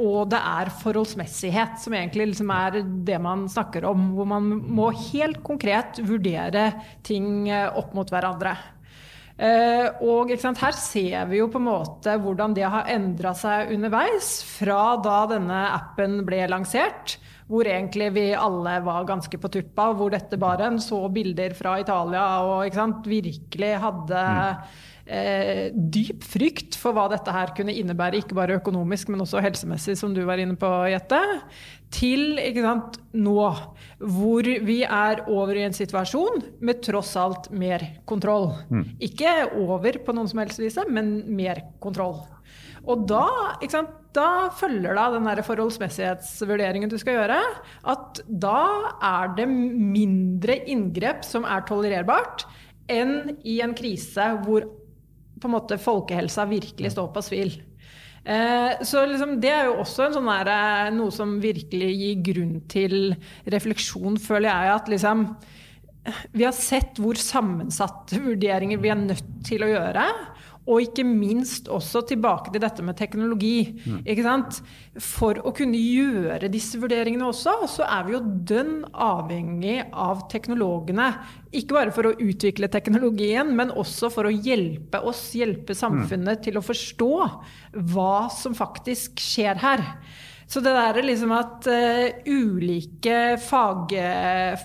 og 0.00 0.30
det 0.30 0.38
er 0.38 0.70
forholdsmessighet, 0.80 1.76
som 1.82 1.96
egentlig 1.96 2.30
liksom 2.30 2.52
er 2.53 2.53
det 3.06 3.18
man 3.22 3.48
snakker 3.50 3.86
om. 3.88 4.12
Hvor 4.16 4.28
man 4.28 4.48
må 4.76 4.90
helt 5.12 5.42
konkret 5.46 6.00
vurdere 6.04 6.70
ting 7.06 7.48
eh, 7.48 7.68
opp 7.68 7.94
mot 7.96 8.10
hverandre. 8.10 8.56
Uh, 9.34 9.90
og 10.06 10.30
Her 10.30 10.76
ser 10.78 11.24
vi 11.26 11.40
jo 11.40 11.48
på 11.50 11.58
en 11.58 11.66
måte 11.66 12.12
hvordan 12.22 12.52
det 12.54 12.68
har 12.70 12.86
endra 12.92 13.32
seg 13.34 13.72
underveis. 13.74 14.36
Fra 14.46 14.94
da 15.02 15.24
denne 15.32 15.64
appen 15.74 16.20
ble 16.26 16.44
lansert, 16.52 17.16
hvor 17.50 17.66
egentlig 17.66 18.12
vi 18.14 18.28
alle 18.38 18.78
var 18.86 19.08
ganske 19.10 19.40
på 19.42 19.50
tuppa. 19.50 19.90
Hvor 19.98 20.14
dette 20.14 20.38
bare 20.38 20.70
en 20.70 20.78
så 20.78 21.02
bilder 21.10 21.56
fra 21.58 21.80
Italia 21.82 22.24
og 22.46 23.02
virkelig 23.10 23.74
hadde 23.82 24.26
mm 24.30 24.92
eh, 25.06 25.70
dyp 25.72 26.24
frykt 26.24 26.78
for 26.80 26.96
hva 26.96 27.06
dette 27.12 27.32
her 27.34 27.52
kunne 27.56 27.74
innebære, 27.74 28.22
ikke 28.22 28.36
bare 28.38 28.58
økonomisk, 28.60 29.10
men 29.12 29.24
også 29.24 29.42
helsemessig, 29.44 29.96
som 30.00 30.14
du 30.16 30.22
var 30.28 30.42
inne 30.42 30.56
på, 30.60 30.70
Jette, 30.92 31.20
til 31.94 32.38
sant, 32.58 32.98
nå, 33.14 33.48
hvor 34.00 34.52
vi 34.66 34.80
er 34.82 35.24
over 35.30 35.58
i 35.60 35.66
en 35.66 35.76
situasjon 35.76 36.42
med 36.64 36.82
tross 36.84 37.14
alt 37.20 37.50
mer 37.54 37.84
kontroll. 38.08 38.50
Mm. 38.70 38.86
Ikke 39.04 39.36
over 39.60 40.00
på 40.04 40.16
noen 40.16 40.30
som 40.30 40.42
helst 40.42 40.62
vis, 40.62 40.80
men 40.90 41.20
mer 41.36 41.62
kontroll. 41.84 42.24
Og 42.84 43.06
da, 43.08 43.24
sant, 43.72 43.92
da 44.14 44.50
følger 44.54 44.96
da 44.96 45.06
den 45.14 45.44
forholdsmessighetsvurderingen 45.46 46.90
du 46.92 46.98
skal 47.00 47.16
gjøre, 47.20 47.38
at 47.90 48.20
da 48.28 48.60
er 49.00 49.32
det 49.38 49.48
mindre 49.48 50.58
inngrep 50.70 51.24
som 51.26 51.48
er 51.48 51.64
tolererbart, 51.68 52.44
enn 52.92 53.38
i 53.48 53.60
en 53.64 53.72
krise 53.76 54.26
hvor 54.44 54.66
på 55.44 55.50
en 55.50 55.58
måte 55.58 55.80
folkehelsa 55.80 56.48
virkelig 56.48 56.94
står 56.96 57.12
på 57.12 57.22
svil. 57.24 57.58
Eh, 58.24 58.80
så 58.80 59.02
liksom, 59.04 59.36
det 59.42 59.50
er 59.52 59.66
jo 59.68 59.80
også 59.82 60.08
sånn 60.14 60.30
der, 60.30 60.48
eh, 60.48 60.92
noe 60.96 61.12
som 61.12 61.36
virkelig 61.42 61.90
gir 61.92 62.22
grunn 62.30 62.54
til 62.72 63.12
refleksjon, 63.52 64.16
føler 64.16 64.48
jeg. 64.48 64.72
At 64.78 64.88
liksom, 64.88 65.26
vi 66.32 66.46
har 66.46 66.56
sett 66.56 67.00
hvor 67.00 67.20
sammensatte 67.20 68.22
vurderinger 68.24 68.80
vi 68.80 68.92
er 68.92 69.02
nødt 69.02 69.28
til 69.44 69.64
å 69.66 69.70
gjøre. 69.74 70.06
Og 70.64 70.80
ikke 70.80 71.04
minst 71.04 71.68
også 71.68 72.00
tilbake 72.08 72.52
til 72.54 72.62
dette 72.64 72.84
med 72.84 72.96
teknologi. 72.96 73.74
Mm. 73.84 73.98
For 75.02 75.40
å 75.44 75.52
kunne 75.56 75.76
gjøre 75.76 76.48
disse 76.52 76.80
vurderingene 76.80 77.26
også, 77.28 77.56
så 77.68 77.84
er 77.84 78.06
vi 78.06 78.14
jo 78.14 78.22
dønn 78.48 78.78
avhengig 78.92 79.82
av 79.92 80.24
teknologene. 80.32 81.10
Ikke 81.52 81.76
bare 81.76 81.92
for 81.94 82.08
å 82.08 82.14
utvikle 82.16 82.70
teknologien, 82.72 83.52
men 83.56 83.74
også 83.76 84.08
for 84.14 84.30
å 84.30 84.32
hjelpe 84.32 85.02
oss, 85.04 85.26
hjelpe 85.36 85.76
samfunnet 85.76 86.40
mm. 86.40 86.44
til 86.48 86.60
å 86.60 86.64
forstå 86.64 87.12
hva 87.92 88.14
som 88.32 88.56
faktisk 88.56 89.20
skjer 89.20 89.60
her. 89.60 89.84
Så 90.46 90.60
det 90.64 90.74
der 90.76 90.98
er 91.00 91.06
liksom 91.06 91.32
at 91.34 91.68
uh, 91.70 92.30
ulike 92.30 93.18
fag, 93.42 93.94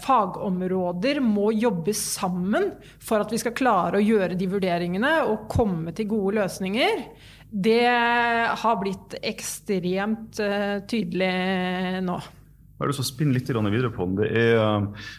fagområder 0.04 1.22
må 1.24 1.50
jobbe 1.56 1.96
sammen 1.98 2.72
for 3.02 3.24
at 3.24 3.32
vi 3.34 3.40
skal 3.42 3.56
klare 3.58 4.00
å 4.00 4.04
gjøre 4.04 4.38
de 4.40 4.50
vurderingene 4.52 5.14
og 5.30 5.48
komme 5.52 5.96
til 5.96 6.10
gode 6.12 6.40
løsninger, 6.42 7.06
det 7.50 7.88
har 8.62 8.76
blitt 8.82 9.16
ekstremt 9.26 10.42
uh, 10.44 10.82
tydelig 10.90 12.04
nå. 12.06 12.20
Jeg 12.20 12.86
har 12.86 12.92
lyst 12.92 13.02
til 13.02 13.08
å 13.08 13.14
spinne 13.14 13.36
litt 13.36 13.50
videre 13.50 13.90
på 13.92 14.06
den. 14.08 14.22
Er, 14.30 14.62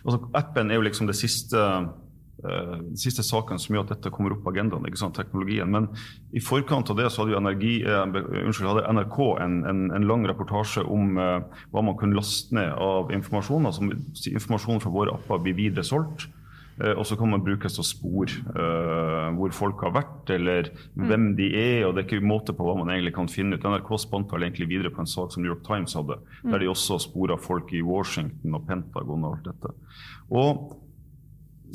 altså, 0.05 0.23
appen 0.39 0.71
er 0.71 0.79
jo 0.79 0.87
liksom 0.87 1.11
det 1.11 1.19
siste 1.19 1.61
Eh, 1.61 2.10
den 2.41 2.97
siste 3.01 3.25
saken 3.27 3.61
som 3.61 3.75
gjør 3.75 3.85
at 3.85 3.95
dette 3.95 4.13
kommer 4.15 4.35
opp 4.35 4.43
på 4.45 4.53
agendaen, 4.55 4.87
ikke 4.89 5.01
sant, 5.03 5.17
teknologien. 5.19 5.71
Men 5.71 5.91
i 6.33 6.43
forkant 6.45 6.91
av 6.93 6.99
det 7.01 7.11
så 7.13 7.25
hadde, 7.25 7.39
energi, 7.39 7.75
eh, 7.85 8.03
unnskyld, 8.45 8.71
hadde 8.71 8.97
NRK 8.97 9.19
en, 9.45 9.57
en, 9.69 9.87
en, 9.97 10.09
lang 10.09 10.27
reportasje 10.29 10.85
om 10.89 11.19
eh, 11.21 11.63
hva 11.71 11.85
man 11.85 11.99
kunne 12.01 12.19
laste 12.19 12.57
ned 12.57 12.73
av 12.81 13.13
informasjon. 13.15 13.69
altså 13.69 13.89
Informasjon 14.33 14.85
fra 14.85 14.95
våre 14.95 15.17
apper 15.19 15.43
blir 15.45 15.59
videre 15.59 15.87
solgt. 15.87 16.31
Eh, 16.81 16.95
og 16.97 17.05
så 17.07 17.17
kan 17.19 17.29
man 17.29 17.45
brukes 17.45 17.77
til 17.77 17.83
å 17.83 17.89
spore 17.89 18.41
eh, 18.55 19.29
hvor 19.37 19.53
folk 19.57 19.83
har 19.85 19.95
vært, 19.99 20.33
eller 20.33 20.71
mm. 20.73 21.09
hvem 21.11 21.27
de 21.39 21.49
er. 21.53 21.81
og 21.87 21.95
Det 21.95 22.05
er 22.05 22.09
ikke 22.09 22.31
måte 22.31 22.55
på 22.57 22.67
hva 22.67 22.77
man 22.79 22.93
egentlig 22.95 23.15
kan 23.19 23.31
finne 23.31 23.59
ut. 23.59 23.67
NRK 23.67 23.91
spant 24.01 24.33
vel 24.33 24.47
egentlig 24.47 24.71
videre 24.71 24.93
på 24.95 25.05
en 25.05 25.11
sak 25.11 25.35
som 25.35 25.45
New 25.45 25.53
York 25.53 25.67
Times 25.67 25.97
hadde, 25.99 26.21
mm. 26.41 26.53
der 26.53 26.65
de 26.65 26.71
også 26.73 27.01
spora 27.05 27.37
folk 27.41 27.75
i 27.77 27.85
Washington 27.85 28.57
og 28.57 28.65
Pentagon 28.69 29.27
og 29.27 29.37
alt 29.37 29.51
dette. 29.51 29.75
Og 30.31 30.71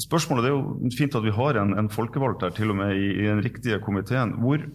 Spørsmålet 0.01 0.45
det 0.45 0.49
er 0.51 0.55
jo 0.55 0.89
fint 0.95 1.15
at 1.15 1.23
vi 1.23 1.33
har 1.35 1.59
en, 1.59 1.75
en 1.79 1.91
folkevalgt 1.91 2.43
her, 2.43 2.55
til 2.55 2.73
og 2.73 2.79
med 2.81 2.97
i, 2.97 3.07
i 3.21 3.29
den 3.29 3.43
riktige 3.43 3.79
komiteen. 3.83 4.33
Hvor, 4.43 4.65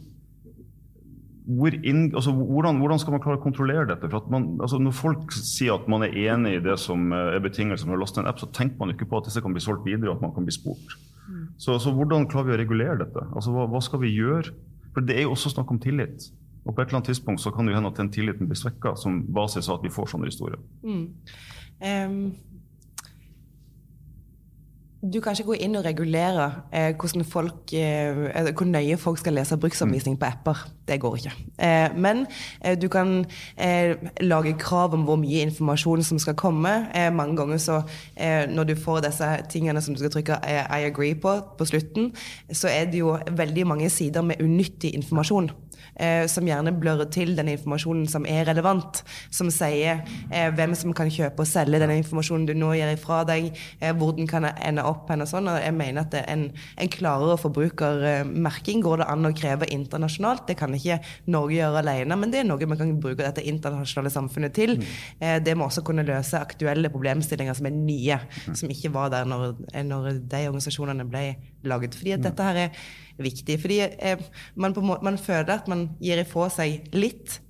hvor 1.44 1.76
inn, 1.76 2.06
altså, 2.14 2.32
hvordan, 2.32 2.80
hvordan, 2.80 3.02
skal 3.02 3.14
man 3.16 3.22
klare 3.24 3.40
å 3.40 3.42
kontrollere 3.42 3.88
dette? 3.90 4.08
For 4.12 4.32
man, 4.32 4.48
altså, 4.62 4.80
når 4.80 4.96
folk 4.96 5.36
sier 5.36 5.76
at 5.76 5.90
man 5.92 6.06
er 6.06 6.16
enig 6.32 6.56
i 6.56 6.64
det 6.64 6.78
som 6.80 7.12
eh, 7.12 7.34
er 7.36 7.44
betingelsen 7.44 7.90
for 7.90 7.98
å 7.98 8.02
laste 8.02 8.22
en 8.22 8.30
app, 8.30 8.40
så 8.40 8.48
tenker 8.56 8.80
man 8.80 8.94
ikke 8.94 9.08
på 9.10 9.20
at 9.20 9.28
disse 9.28 9.44
kan 9.44 9.56
bli 9.56 9.64
solgt 9.64 9.84
videre, 9.88 10.08
og 10.08 10.18
at 10.18 10.26
man 10.28 10.34
kan 10.36 10.48
bli 10.48 10.56
spurt. 10.56 10.96
Mm. 11.28 11.46
Så, 11.60 11.76
så, 11.76 11.92
hvordan 11.94 12.28
klarer 12.30 12.52
vi 12.52 12.56
å 12.56 12.60
regulere 12.64 13.00
dette? 13.04 13.28
Altså, 13.34 13.52
hva, 13.54 13.68
hva, 13.70 13.84
skal 13.84 14.04
vi 14.04 14.14
gjøre? 14.16 14.56
For 14.94 15.04
det 15.06 15.18
er 15.18 15.28
jo 15.28 15.36
også 15.36 15.52
snakk 15.52 15.72
om 15.74 15.80
tillit. 15.82 16.30
Og 16.64 16.72
på 16.72 16.80
et 16.80 16.88
eller 16.88 17.00
annet 17.00 17.12
tidspunkt 17.12 17.42
så 17.44 17.52
kan 17.52 17.68
det 17.68 17.76
hende 17.76 17.92
at 17.92 18.00
den 18.00 18.12
tilliten 18.12 18.48
blir 18.48 18.58
svekka 18.58 18.96
som 19.00 19.20
basis 19.32 19.68
av 19.68 19.78
at 19.78 19.84
vi 19.84 19.92
får 19.92 20.14
sånne 20.14 20.32
historier. 20.32 20.60
Mm. 20.84 21.04
Um 21.80 22.22
du 25.00 25.20
kan 25.24 25.32
ikke 25.32 25.48
gå 25.48 25.56
inn 25.64 25.78
og 25.78 25.84
regulere 25.86 26.46
eh, 26.76 27.24
folk, 27.24 27.72
eh, 27.72 28.52
hvor 28.52 28.66
nøye 28.68 28.96
folk 29.00 29.18
skal 29.18 29.32
lese 29.32 29.56
bruksanvisning 29.56 30.18
på 30.20 30.26
apper. 30.26 30.68
Det 30.86 31.00
går 31.00 31.16
ikke. 31.16 31.32
Eh, 31.58 31.96
men 31.96 32.26
eh, 32.64 32.76
du 32.76 32.88
kan 32.88 33.24
eh, 33.56 33.96
lage 34.20 34.58
krav 34.58 34.92
om 34.94 35.04
hvor 35.04 35.16
mye 35.16 35.40
informasjon 35.46 36.02
som 36.02 36.18
skal 36.18 36.34
komme. 36.34 36.90
Eh, 36.94 37.12
mange 37.12 37.36
ganger 37.36 37.56
så 37.56 37.82
når 38.50 38.64
du 38.64 38.74
får 38.76 39.00
disse 39.00 39.26
tingene 39.50 39.80
som 39.80 39.94
du 39.94 40.00
skal 40.00 40.10
trykke 40.10 40.36
I 40.44 40.84
agree 40.84 41.14
på 41.14 41.32
på 41.58 41.64
slutten, 41.64 42.12
så 42.52 42.68
er 42.68 42.84
det 42.84 43.00
jo 43.00 43.16
veldig 43.30 43.66
mange 43.66 43.90
sider 43.90 44.22
med 44.22 44.40
unyttig 44.40 44.94
informasjon 44.94 45.50
eh, 46.00 46.24
som 46.30 46.48
gjerne 46.48 46.72
blørrer 46.80 47.10
til 47.12 47.34
den 47.38 47.50
informasjonen 47.52 48.08
som 48.10 48.26
er 48.28 48.46
relevant. 48.48 49.02
Som 49.34 49.50
sier 49.54 50.02
eh, 50.30 50.48
hvem 50.56 50.74
som 50.78 50.94
kan 50.96 51.10
kjøpe 51.12 51.44
og 51.44 51.50
selge 51.50 51.80
den 51.82 51.94
informasjonen 51.98 52.48
du 52.48 52.54
nå 52.56 52.72
gir 52.78 52.92
ifra 52.94 53.22
deg, 53.28 53.50
eh, 53.80 53.92
hvor 53.96 54.14
den 54.16 54.28
kan 54.30 54.48
ende 54.50 54.84
opp 54.86 55.10
hen 55.12 55.24
og 55.24 55.30
sånn. 55.30 55.50
Og 55.50 55.60
jeg 55.60 55.76
mener 55.76 56.06
at 56.06 56.16
en, 56.22 56.48
en 56.50 56.92
klarere 56.92 57.38
forbrukermerking 57.40 58.84
går 58.84 59.02
det 59.02 59.10
an 59.12 59.28
å 59.28 59.34
kreve 59.36 59.68
internasjonalt. 59.70 60.46
Det 60.48 60.58
kan 60.60 60.74
ikke 60.76 61.00
Norge 61.30 61.58
gjøre 61.58 61.82
alene, 61.84 62.18
men 62.18 62.32
det 62.32 62.42
er 62.42 62.48
noe 62.48 62.60
vi 62.60 62.78
kan 62.80 62.96
bruke 63.00 63.22
dette 63.22 63.44
internasjonale 63.46 64.12
samfunnet 64.12 64.56
til. 64.56 64.76
Mm. 64.80 64.90
Eh, 65.20 65.38
det 65.44 65.56
må 65.58 65.68
også 65.68 65.84
kunne 65.86 66.06
løse 66.06 66.40
aktuelle 66.40 66.92
problemstillinger 66.92 67.56
som 67.58 67.68
er 67.68 67.76
nye, 67.76 68.20
mm. 68.48 68.58
som 68.58 68.72
ikke 68.72 68.92
var 68.94 69.12
der 69.14 69.28
når, 69.28 69.54
når 69.86 70.12
de 70.30 70.44
organisasjonene 70.48 71.06
ble 71.10 71.24
laget. 71.66 71.96
Fordi 71.98 72.16
at 72.16 72.24
dette 72.24 72.48
her 72.48 72.64
er 72.66 72.82
viktig. 73.20 73.58
Fordi 73.60 73.78
eh, 73.80 74.26
man, 74.54 74.74
må, 74.76 74.98
man, 75.02 75.18
føler 75.18 75.54
at 75.56 75.68
man 75.70 75.88
gir 76.00 76.22
ifra 76.22 76.48
seg 76.52 76.90
litt 76.96 77.40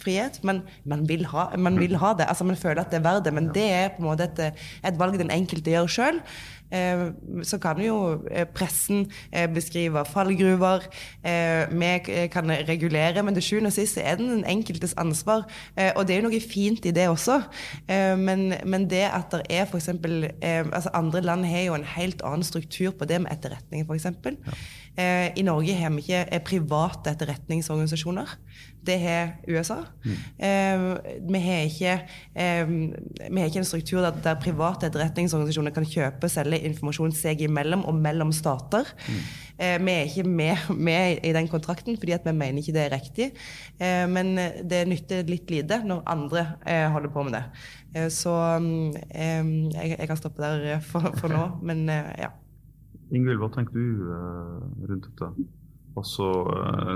frihet, 0.00 0.40
men 0.46 0.62
man 0.84 1.06
vil, 1.08 1.26
ha, 1.32 1.50
man 1.58 1.78
vil 1.80 1.96
ha, 2.00 2.14
det. 2.18 2.28
Altså 2.28 2.44
Man 2.44 2.56
føler 2.56 2.82
at 2.84 2.90
det 2.90 3.00
er 3.00 3.08
verdt 3.08 3.26
det, 3.28 3.34
men 3.36 3.50
det 3.54 3.66
er 3.70 3.92
på 3.94 4.02
en 4.02 4.10
måte 4.10 4.28
et, 4.28 4.64
et 4.86 4.98
valg 4.98 5.18
den 5.20 5.32
enkelte 5.34 5.74
gjør 5.74 5.90
sjøl. 5.90 6.24
Eh, 6.70 7.02
så 7.42 7.58
kan 7.58 7.80
jo 7.82 7.96
eh, 8.30 8.46
pressen 8.46 9.08
eh, 9.32 9.48
beskrive 9.50 10.04
fallgruver. 10.06 10.86
Vi 11.70 12.28
kan 12.32 12.52
regulere, 12.68 13.22
men 13.22 13.34
til 13.34 13.42
sjuende 13.42 13.70
og 13.72 13.74
sist 13.74 13.98
er 13.98 14.18
det 14.18 14.28
den 14.28 14.44
enkeltes 14.48 14.94
ansvar. 14.98 15.44
Og 15.96 16.06
det 16.06 16.14
er 16.14 16.20
jo 16.20 16.28
noe 16.28 16.40
fint 16.42 16.86
i 16.86 16.92
det 16.94 17.08
også. 17.10 17.40
Men, 18.20 18.54
men 18.64 18.86
det 18.90 19.04
at 19.10 19.34
det 19.34 19.42
er 19.50 19.66
f.eks. 19.66 19.88
Altså 19.90 20.92
andre 20.94 21.20
land 21.20 21.44
har 21.48 21.66
jo 21.66 21.76
en 21.76 21.86
helt 21.96 22.22
annen 22.24 22.46
struktur 22.46 22.94
på 22.96 23.08
det 23.08 23.20
med 23.22 23.32
etterretning, 23.34 23.84
f.eks. 23.84 24.06
Eh, 25.00 25.38
I 25.38 25.44
Norge 25.46 25.74
har 25.78 25.92
vi 25.94 26.02
ikke 26.02 26.24
eh, 26.26 26.42
private 26.44 27.14
etterretningsorganisasjoner. 27.14 28.32
Det 28.84 28.96
har 29.00 29.34
USA. 29.48 29.78
Mm. 30.04 30.16
Eh, 30.46 30.82
vi, 31.30 31.40
har 31.44 31.60
ikke, 31.68 31.94
eh, 32.34 32.72
vi, 33.30 33.38
har 33.38 33.48
ikke, 33.48 33.62
en 33.62 33.68
struktur 33.68 34.00
der, 34.04 34.18
der, 34.24 34.40
private 34.40 34.88
etterretningsorganisasjoner 34.88 35.74
kan 35.76 35.86
kjøpe 35.88 36.26
og 36.26 36.32
selge 36.32 36.60
informasjon 36.68 37.14
seg 37.16 37.44
imellom 37.46 37.84
og 37.88 38.00
mellom 38.00 38.32
stater. 38.36 38.88
Mm. 39.06 39.20
Eh, 39.60 39.76
vi 39.84 39.94
er 39.94 40.10
ikke 40.10 40.26
med, 40.26 40.66
med, 40.88 41.20
i 41.28 41.34
den 41.36 41.48
kontrakten 41.52 42.00
fordi 42.00 42.18
vi 42.24 42.36
mener 42.36 42.62
ikke 42.62 42.76
det 42.76 42.84
er 42.86 42.94
riktig. 42.96 43.30
Eh, 43.78 44.04
men 44.10 44.34
det 44.36 44.84
nytter 44.90 45.28
litt 45.28 45.52
lite 45.52 45.82
når 45.86 46.04
andre 46.10 46.46
holder 46.94 47.12
på 47.12 47.24
med 47.26 47.36
det. 47.36 47.44
så 48.12 48.32
mm, 48.62 48.92
jeg, 49.74 49.96
jeg, 49.96 50.06
kan 50.08 50.18
stoppe 50.18 50.42
der 50.42 50.84
for, 50.84 51.12
for 51.20 51.32
nå, 51.32 51.46
men 51.66 51.88
ja. 51.90 52.30
Ingvild, 53.10 53.40
hva 53.42 53.50
tenker 53.54 53.74
du 53.74 54.04
uh, 54.06 54.60
rundt 54.86 55.08
dette? 55.08 55.30
Altså, 55.98 56.28
uh, 56.46 56.94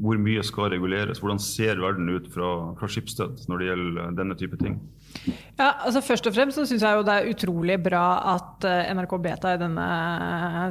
Hvor 0.00 0.20
mye 0.20 0.44
skal 0.46 0.72
reguleres? 0.72 1.20
Hvordan 1.20 1.42
ser 1.42 1.82
verden 1.82 2.08
ut 2.08 2.30
fra, 2.32 2.50
fra 2.80 2.88
Skipsted 2.88 3.44
når 3.50 3.60
det 3.60 3.70
gjelder 3.70 4.16
denne 4.16 4.38
type 4.40 4.60
ting? 4.60 4.80
Ja, 5.60 5.74
altså 5.84 6.00
Først 6.00 6.26
og 6.30 6.32
fremst 6.32 6.56
så 6.56 6.64
syns 6.68 6.84
jeg 6.86 6.96
jo 6.96 7.04
det 7.04 7.14
er 7.14 7.28
utrolig 7.28 7.76
bra 7.84 8.04
at 8.32 8.64
eh, 8.68 8.92
NRK 8.96 9.12
Beta 9.20 9.54
i 9.54 9.60
denne 9.60 9.88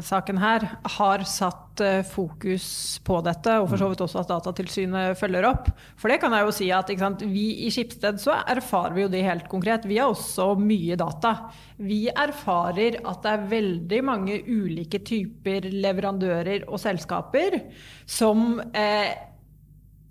saken 0.05 0.39
her 0.41 0.65
har 0.97 1.25
satt 1.29 1.65
fokus 2.09 2.65
på 3.07 3.21
dette, 3.23 3.53
og 3.61 3.69
for 3.71 3.79
så 3.79 3.87
vidt 3.87 4.01
også 4.03 4.17
at 4.19 4.31
Datatilsynet 4.33 5.15
følger 5.15 5.45
opp. 5.47 5.69
For 5.95 6.11
det 6.11 6.17
kan 6.19 6.33
jeg 6.35 6.43
jo 6.43 6.55
si 6.57 6.67
at 6.75 6.91
sant, 6.99 7.23
vi 7.23 7.45
i 7.63 7.69
Skipsted 7.71 8.19
så 8.19 8.35
erfarer 8.51 8.97
vi 8.97 9.05
jo 9.05 9.11
det 9.13 9.21
helt 9.23 9.47
konkret. 9.47 9.87
Vi 9.87 9.95
har 10.01 10.11
også 10.11 10.49
mye 10.59 10.97
data. 10.99 11.31
Vi 11.79 12.01
erfarer 12.11 12.99
at 12.99 13.23
det 13.23 13.31
er 13.31 13.47
veldig 13.53 14.01
mange 14.09 14.41
ulike 14.43 14.99
typer 15.07 15.69
leverandører 15.71 16.67
og 16.67 16.81
selskaper 16.83 17.61
som 18.09 18.59
eh, 18.73 19.28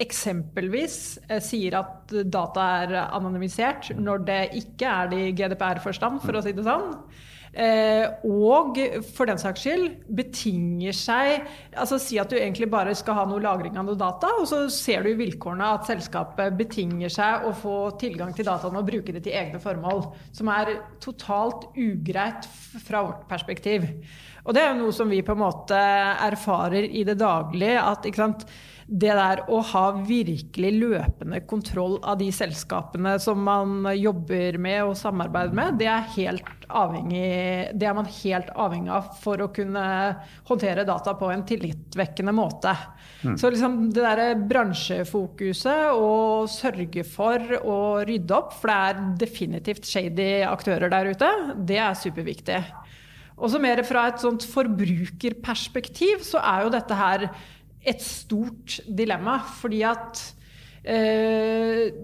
eksempelvis 0.02 0.98
eh, 1.28 1.40
sier 1.42 1.78
at 1.80 2.14
data 2.30 2.68
er 2.82 2.98
anonymisert 3.06 3.92
når 3.98 4.28
det 4.28 4.42
ikke 4.62 4.92
er 4.92 5.10
det 5.12 5.24
i 5.24 5.32
GDPR-forstand, 5.38 6.22
for 6.24 6.38
å 6.38 6.44
si 6.44 6.54
det 6.54 6.66
sånn. 6.66 6.94
Eh, 7.58 8.04
og 8.28 8.76
for 9.16 9.26
den 9.26 9.40
saks 9.40 9.62
skyld 9.64 9.86
betinger 10.14 10.92
seg 10.92 11.46
altså 11.80 11.96
Si 11.98 12.18
at 12.20 12.28
du 12.28 12.36
egentlig 12.36 12.68
bare 12.70 12.92
skal 12.94 13.16
ha 13.16 13.24
noe 13.26 13.40
lagring 13.42 13.78
av 13.80 13.88
noe 13.88 13.98
data, 13.98 14.34
og 14.38 14.46
så 14.50 14.60
ser 14.72 15.02
du 15.02 15.10
i 15.14 15.18
vilkårene 15.18 15.72
at 15.78 15.88
selskapet 15.88 16.54
betinger 16.58 17.12
seg 17.12 17.48
å 17.48 17.54
få 17.56 17.76
tilgang 18.00 18.34
til 18.36 18.46
dataene 18.48 18.82
og 18.82 18.88
bruke 18.90 19.14
det 19.16 19.24
til 19.26 19.36
egne 19.40 19.60
formål. 19.62 20.04
Som 20.36 20.52
er 20.52 20.74
totalt 21.02 21.70
ugreit 21.74 22.46
fra 22.84 23.02
vårt 23.08 23.26
perspektiv. 23.30 23.88
Og 24.44 24.54
det 24.54 24.62
er 24.62 24.72
jo 24.72 24.84
noe 24.84 24.94
som 24.96 25.10
vi 25.10 25.24
på 25.24 25.34
en 25.34 25.42
måte 25.42 25.78
erfarer 25.78 26.86
i 26.86 27.04
det 27.04 27.18
daglige. 27.20 27.80
at 27.80 28.06
ikke 28.06 28.22
sant, 28.22 28.46
det 28.88 29.12
der 29.12 29.42
å 29.52 29.58
ha 29.68 29.82
virkelig 30.00 30.70
løpende 30.80 31.42
kontroll 31.48 31.98
av 32.08 32.16
de 32.22 32.30
selskapene 32.32 33.18
som 33.20 33.42
man 33.44 33.84
jobber 33.92 34.56
med 34.64 34.80
og 34.86 34.94
samarbeider 34.96 35.52
med, 35.58 35.76
det 35.82 35.90
er, 35.92 36.06
helt 36.14 36.64
avhengig, 36.72 37.74
det 37.76 37.88
er 37.88 37.96
man 37.98 38.08
helt 38.08 38.48
avhengig 38.56 38.94
av 38.96 39.10
for 39.20 39.44
å 39.44 39.50
kunne 39.52 39.84
håndtere 40.48 40.86
data 40.88 41.12
på 41.20 41.28
en 41.34 41.44
tillitvekkende 41.48 42.32
måte. 42.32 42.72
Mm. 43.26 43.36
Så 43.36 43.52
liksom 43.52 43.76
det 43.92 44.06
derre 44.06 44.30
bransjefokuset 44.48 45.92
og 45.92 46.48
sørge 46.52 47.04
for 47.04 47.44
å 47.60 47.78
rydde 48.08 48.38
opp, 48.40 48.56
for 48.56 48.72
det 48.72 48.78
er 48.88 49.06
definitivt 49.26 49.88
shady 49.88 50.30
aktører 50.48 50.88
der 50.92 51.12
ute, 51.12 51.32
det 51.60 51.80
er 51.84 51.98
superviktig. 52.06 52.62
Og 53.38 53.52
så 53.52 53.60
mer 53.62 53.84
fra 53.86 54.08
et 54.10 54.18
sånt 54.22 54.42
forbrukerperspektiv 54.50 56.24
så 56.26 56.40
er 56.42 56.64
jo 56.64 56.74
dette 56.74 56.96
her 56.98 57.28
et 57.84 58.02
stort 58.02 58.80
dilemma. 58.88 59.38
Fordi 59.60 59.82
at 59.86 60.24
eh, 60.82 61.94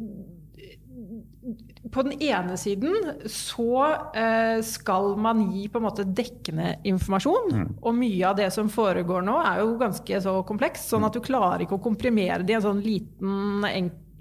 på 1.95 2.03
den 2.03 2.17
ene 2.23 2.57
siden 2.59 2.95
så 3.31 3.85
eh, 4.17 4.59
skal 4.67 5.17
man 5.21 5.43
gi 5.53 5.67
på 5.71 5.79
en 5.81 5.87
måte 5.87 6.07
dekkende 6.09 6.77
informasjon. 6.89 7.53
Mm. 7.53 7.69
Og 7.83 7.99
mye 7.99 8.31
av 8.31 8.39
det 8.41 8.49
som 8.55 8.71
foregår 8.73 9.23
nå, 9.27 9.37
er 9.43 9.61
jo 9.63 9.77
ganske 9.81 10.21
så 10.25 10.39
komplekst. 10.49 10.89
Sånn 10.91 11.07
at 11.07 11.15
du 11.15 11.23
klarer 11.25 11.65
ikke 11.65 11.79
å 11.79 11.85
komprimere 11.85 12.43
det 12.43 12.53
i 12.55 12.59
en 12.59 12.67
sånn 12.67 12.83
liten, 12.85 13.61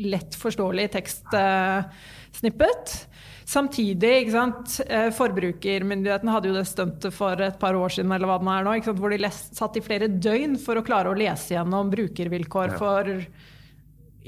lett 0.03 0.37
forståelig 0.37 0.87
tekstsnippet. 0.97 2.85
Eh, 2.93 3.12
Samtidig, 3.45 4.11
ikke 4.23 4.35
sant, 4.35 4.75
eh, 4.87 5.09
Forbrukermyndighetene 5.15 6.33
hadde 6.33 6.51
jo 6.51 6.57
det 6.57 6.67
stuntet 6.69 7.15
for 7.15 7.39
et 7.43 7.57
par 7.59 7.77
år 7.77 7.95
siden 7.95 8.11
eller 8.15 8.29
hva 8.29 8.39
det 8.39 8.53
er 8.53 8.67
nå, 8.67 8.75
sant, 8.85 9.01
hvor 9.01 9.13
de 9.13 9.23
lest, 9.23 9.55
satt 9.57 9.79
i 9.79 9.83
flere 9.83 10.11
døgn 10.11 10.55
for 10.61 10.79
å 10.79 10.85
klare 10.85 11.11
å 11.11 11.17
lese 11.17 11.57
gjennom 11.57 11.91
brukervilkår 11.93 12.77
for 12.79 13.11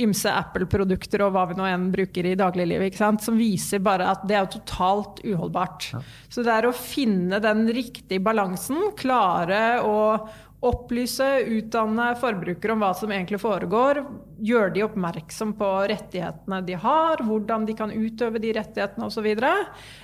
ymse 0.02 0.32
Apple-produkter 0.32 1.24
og 1.26 1.34
hva 1.36 1.46
vi 1.50 1.58
nå 1.58 1.68
enn 1.70 1.88
bruker 1.94 2.28
i 2.28 2.36
dagliglivet. 2.40 2.92
ikke 2.92 3.00
sant? 3.00 3.24
Som 3.24 3.38
viser 3.40 3.84
bare 3.84 4.10
at 4.12 4.26
det 4.28 4.38
er 4.38 4.50
totalt 4.52 5.22
uholdbart. 5.24 5.90
Ja. 5.94 6.02
Så 6.32 6.44
det 6.46 6.52
er 6.52 6.68
å 6.68 6.76
finne 6.76 7.40
den 7.44 7.66
riktige 7.72 8.24
balansen, 8.24 8.92
klare 9.00 9.80
å 9.86 9.96
Opplyse, 10.66 11.28
utdanne 11.58 12.12
forbrukere 12.20 12.74
om 12.74 12.82
hva 12.82 12.92
som 12.98 13.12
egentlig 13.14 13.40
foregår. 13.44 14.02
Gjøre 14.46 14.74
de 14.76 14.86
oppmerksom 14.88 15.54
på 15.60 15.72
rettighetene 15.92 16.62
de 16.66 16.78
har, 16.82 17.22
hvordan 17.26 17.68
de 17.68 17.76
kan 17.78 17.94
utøve 17.94 18.42
de 18.42 18.54
rettighetene 18.58 19.10
osv. 19.10 19.30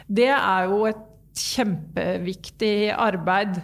Det 0.07 0.29
er 0.35 0.69
jo 0.69 0.83
et 0.89 1.07
kjempeviktig 1.41 2.91
arbeid 2.93 3.61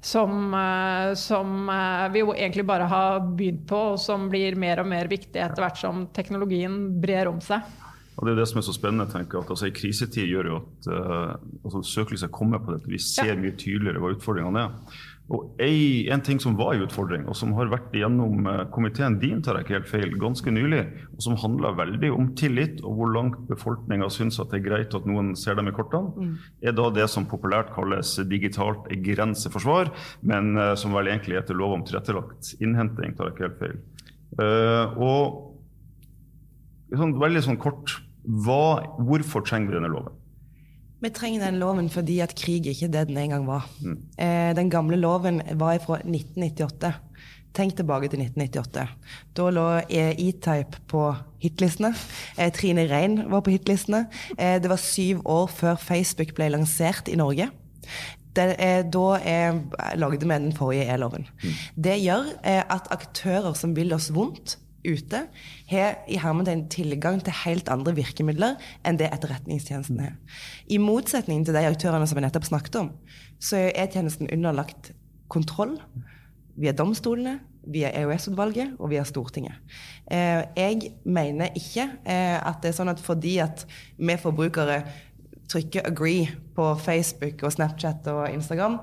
som, 0.00 0.54
eh, 0.54 1.14
som, 1.14 1.68
eh, 1.68 2.08
vi 2.12 2.20
jo 2.20 2.32
egentlig 2.32 2.66
bare 2.66 2.88
har 2.88 3.20
begynt 3.20 3.66
på, 3.68 3.92
og 3.92 3.98
som 4.00 4.30
blir 4.30 4.56
mer 4.56 4.80
og 4.80 4.86
mer 4.86 5.08
viktig 5.08 5.36
etter 5.36 5.62
hvert 5.62 5.76
som 5.76 6.06
teknologien 6.06 7.00
brer 7.00 7.28
om 7.28 7.40
seg. 7.40 7.62
Og 8.20 8.26
det 8.26 8.32
er 8.32 8.40
det 8.42 8.48
som 8.48 8.58
er 8.58 8.66
så 8.66 8.74
spennende. 8.76 9.12
tenker 9.12 9.38
jeg, 9.38 9.44
at 9.44 9.50
altså, 9.50 9.66
I 9.66 9.76
krisetid 9.76 10.28
gjør 10.28 10.48
jo 10.50 10.56
at 10.56 10.88
uh, 10.92 11.36
altså, 11.64 11.80
søkelyset 11.80 12.30
kommer 12.30 12.58
på 12.58 12.74
dette. 12.74 12.90
Vi 12.90 12.98
ser 12.98 13.38
mye 13.40 13.56
tydeligere 13.56 14.00
hva 14.02 14.12
utfordringene 14.12 14.64
er. 14.66 14.98
Og 15.30 15.60
ei, 15.62 16.08
En 16.10 16.22
ting 16.26 16.40
som 16.42 16.56
var 16.58 16.74
en 16.74 16.82
utfordring, 16.84 17.26
og 17.30 17.36
som 17.38 17.52
har 17.54 17.70
vært 17.70 17.92
gjennom 17.94 18.46
eh, 18.50 18.64
komiteen 18.74 19.18
din, 19.22 19.42
tar 19.42 19.58
jeg 19.58 19.66
ikke 19.66 19.76
helt 19.76 19.90
feil, 19.90 20.16
ganske 20.18 20.50
nylig, 20.50 20.82
og 21.14 21.22
som 21.22 21.38
handler 21.38 21.76
veldig 21.78 22.10
om 22.16 22.32
tillit 22.38 22.82
og 22.82 22.98
hvor 22.98 23.12
langt 23.14 23.38
befolkninga 23.50 24.08
syns 24.10 24.40
at 24.42 24.50
det 24.50 24.60
er 24.60 24.66
greit 24.66 24.96
at 24.96 25.06
noen 25.06 25.36
ser 25.38 25.58
dem 25.58 25.70
i 25.70 25.74
kortene, 25.76 26.10
mm. 26.16 26.34
er 26.66 26.74
da 26.74 26.88
det 26.96 27.06
som 27.12 27.28
populært 27.30 27.70
kalles 27.76 28.16
digitalt 28.30 28.90
grenseforsvar, 29.06 29.92
men 30.26 30.56
uh, 30.58 30.74
som 30.78 30.96
vel 30.96 31.12
egentlig 31.12 31.38
heter 31.38 31.58
lov 31.58 31.76
om 31.78 31.86
tilrettelagt 31.86 32.54
innhenting, 32.58 33.14
tar 33.14 33.30
jeg 33.30 33.36
ikke 33.36 33.46
helt 33.46 33.62
feil. 33.62 33.78
Uh, 34.40 34.98
og 34.98 35.22
sånn, 36.98 37.14
veldig 37.22 37.44
sånn 37.46 37.60
kort, 37.60 38.00
hva, 38.26 38.82
hvorfor 38.98 39.46
trenger 39.46 39.70
vi 39.70 39.78
denne 39.78 39.92
loven? 39.94 40.19
Vi 41.00 41.10
trenger 41.16 41.46
den 41.46 41.60
loven 41.60 41.88
fordi 41.92 42.18
at 42.20 42.34
krig 42.36 42.66
ikke 42.68 42.88
er 42.90 42.94
det 42.94 43.06
den 43.08 43.20
en 43.20 43.34
gang 43.34 43.46
var. 43.48 43.68
Mm. 43.80 43.96
Eh, 44.20 44.50
den 44.56 44.70
gamle 44.72 44.98
loven 45.00 45.40
var 45.56 45.78
fra 45.84 46.00
1998. 46.04 46.92
Tenk 47.56 47.74
tilbake 47.76 48.10
til 48.10 48.20
1998. 48.22 48.84
Da 49.34 49.48
lå 49.50 49.66
E-Type 49.90 50.84
på 50.90 51.08
hitlistene. 51.42 51.94
Eh, 52.38 52.52
Trine 52.54 52.86
Rein 52.90 53.24
var 53.32 53.42
på 53.42 53.56
hitlistene. 53.56 54.04
Eh, 54.36 54.60
det 54.62 54.70
var 54.70 54.78
syv 54.78 55.24
år 55.24 55.50
før 55.50 55.80
Facebook 55.80 56.34
ble 56.36 56.52
lansert 56.52 57.10
i 57.10 57.18
Norge. 57.18 57.48
Eh, 58.38 58.84
da 58.86 59.06
er, 59.18 59.58
lagde 59.98 60.22
vi 60.22 60.30
den 60.30 60.52
forrige 60.54 60.86
E-loven. 60.94 61.26
Mm. 61.42 61.54
Det 61.84 61.96
gjør 62.04 62.28
eh, 62.44 62.62
at 62.62 62.90
aktører 62.94 63.56
som 63.58 63.74
vil 63.76 63.92
oss 63.96 64.12
vondt, 64.14 64.58
ute 64.86 65.24
har 65.70 65.98
i 66.08 66.18
hermetegn 66.20 66.66
tilgang 66.72 67.20
til 67.24 67.36
helt 67.44 67.68
andre 67.72 67.94
virkemidler 67.98 68.56
enn 68.86 68.98
det 69.00 69.10
etterretningstjenesten 69.14 70.00
har. 70.02 70.16
I 70.68 70.80
motsetning 70.82 71.44
til 71.46 71.56
de 71.56 71.66
aktørene 71.68 72.08
som 72.08 72.18
vi 72.18 72.24
nettopp 72.24 72.48
snakket 72.48 72.80
om, 72.82 72.90
så 73.40 73.66
er 73.66 73.76
E-tjenesten 73.84 74.30
underlagt 74.32 74.92
kontroll 75.30 75.78
via 76.60 76.74
domstolene, 76.76 77.38
via 77.70 77.90
EOS-utvalget 78.00 78.78
og 78.80 78.90
via 78.92 79.04
Stortinget. 79.04 79.60
Eh, 80.10 80.42
jeg 80.56 80.94
mener 81.04 81.52
ikke 81.56 81.86
eh, 82.04 82.38
at 82.40 82.62
det 82.62 82.72
er 82.72 82.78
sånn 82.78 82.92
at 82.92 83.02
fordi 83.04 83.36
at 83.44 83.66
vi 83.98 84.16
forbrukere 84.20 84.82
trykker 85.50 85.88
'agree' 85.88 86.30
på 86.54 86.74
Facebook 86.78 87.42
og 87.42 87.52
Snapchat 87.52 88.06
og 88.06 88.30
Instagram, 88.30 88.78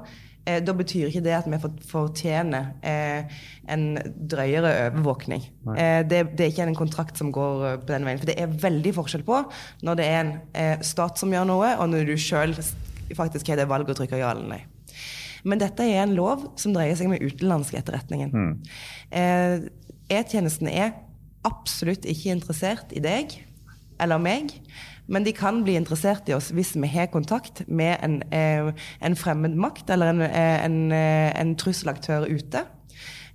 eh, 0.47 0.61
da 0.63 0.73
betyr 0.77 1.09
ikke 1.09 1.23
det 1.25 1.35
at 1.35 1.49
vi 1.51 1.59
fortjener 1.89 2.71
eh, 2.85 3.39
en 3.69 3.85
drøyere 4.31 4.71
overvåkning. 4.87 5.43
Eh, 5.75 6.01
det, 6.07 6.23
det, 6.37 6.45
er 6.45 6.53
ikke 6.53 6.67
en 6.69 6.79
kontrakt 6.79 7.19
som 7.19 7.33
går 7.35 7.65
eh, 7.67 7.77
på 7.81 7.91
den 7.91 8.07
veien. 8.07 8.21
For 8.21 8.31
det 8.31 8.37
er 8.41 8.57
veldig 8.63 8.95
forskjell 8.97 9.25
på 9.27 9.41
når 9.87 9.99
det 9.99 10.07
er 10.07 10.19
en 10.21 10.33
eh, 10.57 10.85
stat 10.85 11.19
som 11.19 11.33
gjør 11.33 11.49
noe, 11.51 11.73
og 11.77 11.91
når 11.91 12.07
du 12.09 12.15
sjøl 12.21 12.55
faktisk 13.17 13.51
har 13.51 13.59
det 13.59 13.69
valget 13.69 13.95
å 13.95 14.01
trykke 14.01 14.19
ja 14.19 14.31
eller 14.33 14.47
nei. 14.55 14.63
Men 15.47 15.61
dette 15.61 15.85
er 15.85 16.01
en 16.03 16.15
lov 16.17 16.47
som 16.59 16.73
dreier 16.75 16.97
seg 16.97 17.11
om 17.11 17.15
utenlandsk 17.15 17.77
etterretningen. 17.79 18.33
Mm. 18.33 18.53
Eh, 19.15 19.67
E-tjenesten 20.07 20.69
er 20.71 20.93
absolutt 21.47 22.05
ikke 22.07 22.31
interessert 22.31 22.93
i 22.95 23.03
deg 23.03 23.35
eller 24.01 24.21
meg. 24.21 24.53
Men 25.07 25.23
de 25.23 25.33
kan 25.35 25.61
bli 25.63 25.77
interessert 25.79 26.27
i 26.29 26.35
oss 26.35 26.49
hvis 26.55 26.75
vi 26.75 26.89
har 26.91 27.11
kontakt 27.11 27.63
med 27.67 27.97
en, 28.03 28.17
eh, 28.31 28.71
en 29.01 29.15
fremmed 29.15 29.55
makt 29.55 29.89
eller 29.89 30.13
en, 30.13 30.21
eh, 30.21 30.65
en, 30.65 30.91
eh, 30.91 31.31
en 31.39 31.55
trusselaktør 31.55 32.27
ute. 32.27 32.65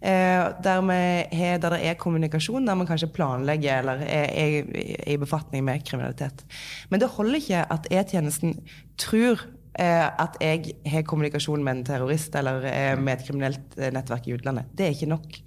Der, 0.03 0.81
har, 0.83 1.59
der, 1.63 1.71
det 1.71 1.87
er 1.87 1.95
kommunikasjon, 1.95 2.67
der 2.67 2.75
man 2.75 2.89
kanskje 2.89 3.07
planlegger 3.15 3.79
eller 3.79 4.01
er, 4.03 4.25
er, 4.35 4.65
er 5.07 5.13
i 5.15 5.17
befatning 5.17 5.63
med 5.65 5.85
kriminalitet. 5.87 6.43
Men 6.91 6.99
det 6.99 7.09
holder 7.09 7.39
ikke 7.39 7.61
at 7.71 7.87
E-tjenesten 7.87 8.57
tror 8.99 9.45
at 9.75 10.35
jeg 10.41 10.75
har 10.93 11.05
kommunikasjon 11.09 11.63
med 11.65 11.79
en 11.79 11.85
terrorist 11.89 12.35
eller 12.37 12.67
eh, 12.69 12.97
med 13.01 13.15
et 13.15 13.25
kriminelt 13.25 13.79
eh, 13.79 13.93
nettverk 13.95 14.27
i 14.29 14.35
utlandet. 14.37 14.69
Det 14.77 14.85
er 14.85 14.97
ikke 14.97 15.09
nok. 15.09 15.39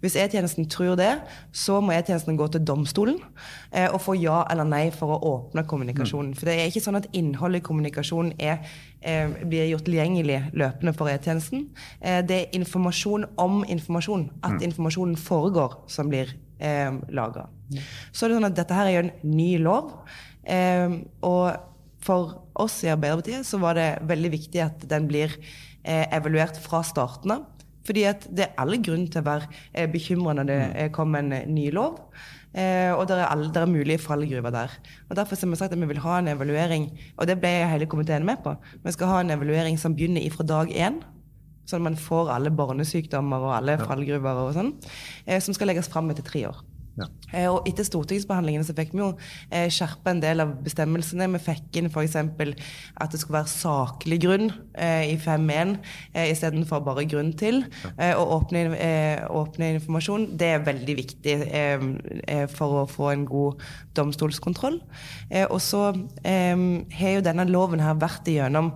Hvis 0.00 0.16
E-tjenesten 0.16 0.68
tror 0.68 0.96
det, 0.98 1.10
så 1.52 1.78
må 1.80 1.94
E-tjenesten 1.96 2.36
gå 2.38 2.46
til 2.52 2.64
domstolen 2.66 3.18
eh, 3.72 3.88
og 3.88 4.00
få 4.04 4.16
ja 4.18 4.42
eller 4.52 4.68
nei 4.68 4.84
for 4.94 5.16
å 5.16 5.18
åpne 5.32 5.64
kommunikasjonen. 5.68 6.32
Mm. 6.34 6.38
For 6.38 6.48
det 6.48 6.56
er 6.56 6.70
ikke 6.70 6.84
sånn 6.84 7.00
at 7.00 7.08
innholdet 7.16 7.62
i 7.62 7.66
kommunikasjonen 7.66 8.34
er, 8.38 8.64
eh, 9.00 9.32
blir 9.44 9.70
gjort 9.70 9.86
tilgjengelig 9.88 10.40
løpende 10.52 10.96
for 10.96 11.12
E-tjenesten. 11.12 11.68
Eh, 12.00 12.22
det 12.26 12.40
er 12.40 12.58
informasjon 12.60 13.28
om 13.40 13.62
informasjon. 13.64 14.28
At 14.42 14.58
mm. 14.58 14.64
informasjonen 14.70 15.20
foregår, 15.20 15.78
som 15.92 16.12
blir 16.12 16.34
eh, 16.60 16.92
lagra. 17.08 17.48
Mm. 17.72 17.84
Så 18.12 18.26
er 18.26 18.32
det 18.32 18.40
sånn 18.40 18.50
at 18.50 18.58
dette 18.60 18.80
her 18.80 18.90
er 18.90 18.98
jo 18.98 19.06
en 19.06 19.14
ny 19.36 19.52
lov. 19.64 19.94
Eh, 20.44 21.00
og 21.26 21.56
for 22.06 22.42
oss 22.62 22.80
i 22.84 22.92
Arbeiderpartiet 22.92 23.46
så 23.48 23.60
var 23.62 23.76
det 23.78 23.90
veldig 24.08 24.32
viktig 24.34 24.62
at 24.64 24.86
den 24.90 25.08
blir 25.10 25.32
eh, 25.84 26.06
evaluert 26.16 26.58
fra 26.62 26.82
starten 26.86 27.36
av. 27.36 27.44
Fordi 27.86 28.02
det 28.34 28.48
er 28.48 28.56
alle 28.58 28.80
grunn 28.82 29.06
til 29.10 29.22
å 29.22 29.28
være 29.28 29.50
eh, 29.72 29.86
bekymra 29.90 30.34
når 30.38 30.48
det 30.48 30.58
mm. 30.64 30.94
kommer 30.96 31.22
en 31.22 31.36
eh, 31.36 31.46
ny 31.50 31.68
lov. 31.74 32.00
Eh, 32.56 32.92
og 32.96 33.04
det 33.08 33.18
er, 33.18 33.26
alle, 33.28 33.50
det 33.52 33.60
er 33.60 33.70
mulige 33.70 34.02
fallgruver 34.02 34.54
der. 34.54 34.72
Og 35.10 35.18
Derfor 35.18 35.38
har 35.38 35.52
vi 35.52 35.58
sagt 35.60 35.74
at 35.76 35.80
vi 35.80 35.90
vil 35.90 36.02
ha 36.02 36.18
en 36.18 36.32
evaluering, 36.32 36.88
og 37.16 37.28
det 37.28 37.38
ble 37.42 37.52
hele 37.70 37.88
komiteen 37.90 38.26
med 38.26 38.40
på. 38.44 38.56
Vi 38.84 38.94
skal 38.96 39.12
ha 39.12 39.20
en 39.20 39.34
evaluering 39.34 39.78
som 39.78 39.94
begynner 39.94 40.24
ifra 40.24 40.46
dag 40.46 40.72
én. 40.72 41.02
Sånn 41.66 41.82
at 41.82 41.88
man 41.90 41.98
får 41.98 42.30
alle 42.30 42.52
barnesykdommer 42.54 43.42
og 43.42 43.56
alle 43.56 43.74
fallgruver 43.82 44.44
og 44.44 44.54
sånn. 44.56 44.72
Eh, 45.26 45.42
som 45.42 45.54
skal 45.54 45.70
legges 45.72 45.90
fram 45.92 46.10
etter 46.10 46.26
tre 46.26 46.46
år. 46.48 46.62
Ja. 46.96 47.06
Eh, 47.32 47.46
og 47.50 47.66
etter 47.68 47.84
stortingsbehandlingene 47.84 48.64
så 48.64 48.74
fikk 48.76 48.94
vi 48.94 49.02
jo 49.02 49.10
eh, 49.50 49.66
skjerpa 49.72 50.14
en 50.14 50.22
del 50.22 50.42
av 50.44 50.54
bestemmelsene. 50.64 51.28
Vi 51.34 51.42
fikk 51.44 51.80
inn 51.80 51.90
f.eks. 51.90 52.16
at 52.16 53.12
det 53.12 53.20
skulle 53.20 53.40
være 53.40 53.52
saklig 53.52 54.20
grunn 54.24 54.48
eh, 54.72 55.12
i 55.12 55.16
5.1 55.20 55.76
eh, 56.14 56.30
istedenfor 56.32 56.84
bare 56.86 57.06
grunn 57.10 57.34
til. 57.36 57.62
Eh, 57.96 58.14
å 58.16 58.24
åpne, 58.38 58.64
eh, 58.80 59.26
åpne, 59.28 59.74
informasjon. 59.76 60.30
Det 60.40 60.52
er 60.54 60.66
veldig 60.66 60.96
viktig 61.02 61.36
eh, 61.46 62.46
for 62.52 62.82
å 62.82 62.86
få 62.90 63.12
en 63.12 63.26
god 63.28 63.64
domstolskontroll. 63.96 64.80
og 65.48 65.60
så 65.60 65.80
har 66.22 67.12
jo 67.14 67.24
denne 67.24 67.46
loven 67.48 67.80
her 67.80 67.96
vært 68.00 68.28
igjennom 68.28 68.72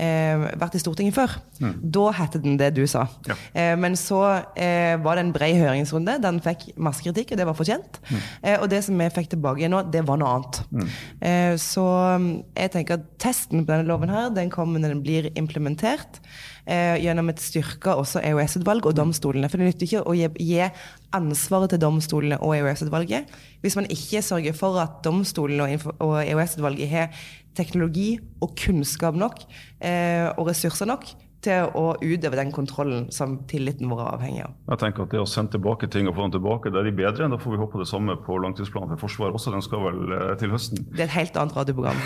eh, 0.00 0.46
vært 0.60 0.76
i 0.76 0.80
Stortinget 0.82 1.16
før. 1.16 1.36
Mm. 1.60 1.74
Da 1.96 2.04
het 2.16 2.38
den 2.40 2.58
det 2.60 2.72
du 2.76 2.82
sa. 2.90 3.06
Ja. 3.28 3.36
Eh, 3.52 3.74
men 3.80 3.96
så 3.98 4.20
eh, 4.56 4.96
var 5.02 5.18
det 5.18 5.26
en 5.26 5.32
bred 5.34 5.58
høringsrunde. 5.60 6.18
Den 6.24 6.40
fikk 6.44 6.70
masse 6.80 7.04
kritikk, 7.04 7.34
og 7.34 7.40
det 7.40 7.48
var 7.48 7.58
fortjent. 7.58 8.00
Mm. 8.08 8.20
Eh, 8.42 8.56
og 8.58 8.68
det 8.72 8.82
som 8.86 9.00
vi 9.00 9.10
fikk 9.14 9.32
tilbake 9.34 9.70
nå, 9.70 9.82
det 9.92 10.04
var 10.08 10.20
noe 10.20 10.36
annet. 10.36 10.62
Mm. 10.70 10.94
Eh, 11.30 11.54
så 11.60 11.86
mm, 12.20 12.30
jeg 12.62 12.74
tenker 12.76 13.00
at 13.00 13.10
testen 13.20 13.64
på 13.64 13.74
denne 13.74 13.88
loven 13.90 14.12
her, 14.12 14.30
den 14.34 14.52
kommer 14.52 14.82
når 14.82 14.96
den 14.96 15.04
blir 15.04 15.30
implementert. 15.38 16.22
Eh, 16.70 17.00
gjennom 17.02 17.30
et 17.32 17.40
styrka 17.42 17.96
også 17.98 18.20
EOS-utvalg 18.22 18.86
og 18.86 18.96
domstolene. 18.98 19.48
For 19.50 19.60
det 19.60 19.70
nytter 19.70 19.88
ikke 19.88 20.04
å 20.06 20.14
gi, 20.16 20.28
gi 20.44 20.68
ansvaret 21.16 21.72
til 21.72 21.82
domstolene 21.82 22.38
og 22.44 22.54
EOS-utvalget 22.58 23.30
hvis 23.64 23.76
man 23.78 23.88
ikke 23.92 24.22
sørger 24.24 24.56
for 24.56 24.78
at 24.82 25.00
domstolene 25.04 25.78
og 25.98 26.14
EOS-utvalget 26.22 26.90
har 26.90 27.24
teknologi 27.58 28.14
og 28.40 28.54
kunnskap 28.58 29.18
nok 29.18 29.42
eh, 29.82 30.28
og 30.36 30.46
ressurser 30.50 30.88
nok 30.88 31.10
til 31.44 31.70
å 31.76 31.84
utøve 31.96 32.36
den 32.36 32.50
kontrollen 32.52 33.06
som 33.14 33.38
tilliten 33.48 33.88
vår 33.88 34.02
er 34.02 34.08
avhengig 34.12 34.42
av. 34.44 34.56
Jeg 34.74 34.80
tenker 34.82 35.06
at 35.06 35.14
Det 35.14 35.20
å 35.22 35.28
sende 35.28 35.54
tilbake 35.56 35.88
ting 35.92 36.08
og 36.08 36.16
få 36.16 36.26
dem 36.26 36.34
tilbake, 36.36 36.72
det 36.72 36.80
er 36.80 36.88
de 36.90 36.92
bedre. 36.98 37.28
Da 37.32 37.38
får 37.40 37.54
vi 37.54 37.60
håpe 37.62 37.80
det 37.80 37.88
samme 37.88 38.16
på 38.26 38.36
langtidsplanen 38.44 38.92
for 38.92 39.06
Forsvaret 39.06 39.38
også. 39.38 39.54
Den 39.54 39.64
skal 39.64 39.86
vel 39.86 40.16
eh, 40.16 40.34
til 40.40 40.52
høsten? 40.52 40.82
Det 40.90 41.06
er 41.06 41.08
et 41.08 41.16
helt 41.16 41.38
annet 41.40 41.56
radioprogram. 41.56 42.02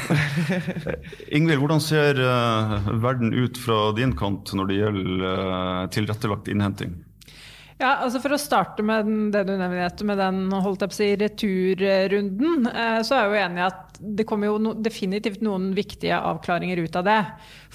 Ingvild, 1.37 1.65
hvordan 1.65 1.83
ser 1.83 2.21
uh, 2.23 2.93
verden 3.03 3.35
ut 3.35 3.59
fra 3.59 3.81
din 3.99 4.15
kant 4.19 4.55
når 4.55 4.71
det 4.71 4.79
gjelder 4.79 5.91
tilrettelagt 5.99 6.53
innhenting? 6.53 6.95
Ja, 7.81 7.97
altså 8.05 8.21
For 8.23 8.37
å 8.37 8.39
starte 8.39 8.85
med 8.87 9.09
det 9.35 9.43
du 9.49 9.55
nevnte 9.59 10.07
med 10.07 10.21
den 10.23 10.45
holdt 10.53 10.85
jeg 10.85 10.93
på 10.93 10.95
å 10.95 10.99
si, 11.01 11.09
returrunden, 11.19 12.69
eh, 12.71 13.01
så 13.03 13.17
er 13.17 13.25
jeg 13.25 13.33
jo 13.33 13.41
enig 13.49 13.63
i 13.63 13.67
at 13.67 13.99
det 14.05 14.27
kommer 14.29 14.51
jo 14.51 14.59
no, 14.63 14.75
definitivt 14.79 15.43
noen 15.45 15.73
viktige 15.75 16.19
avklaringer 16.19 16.83
ut 16.85 16.99
av 17.01 17.07
det. 17.09 17.19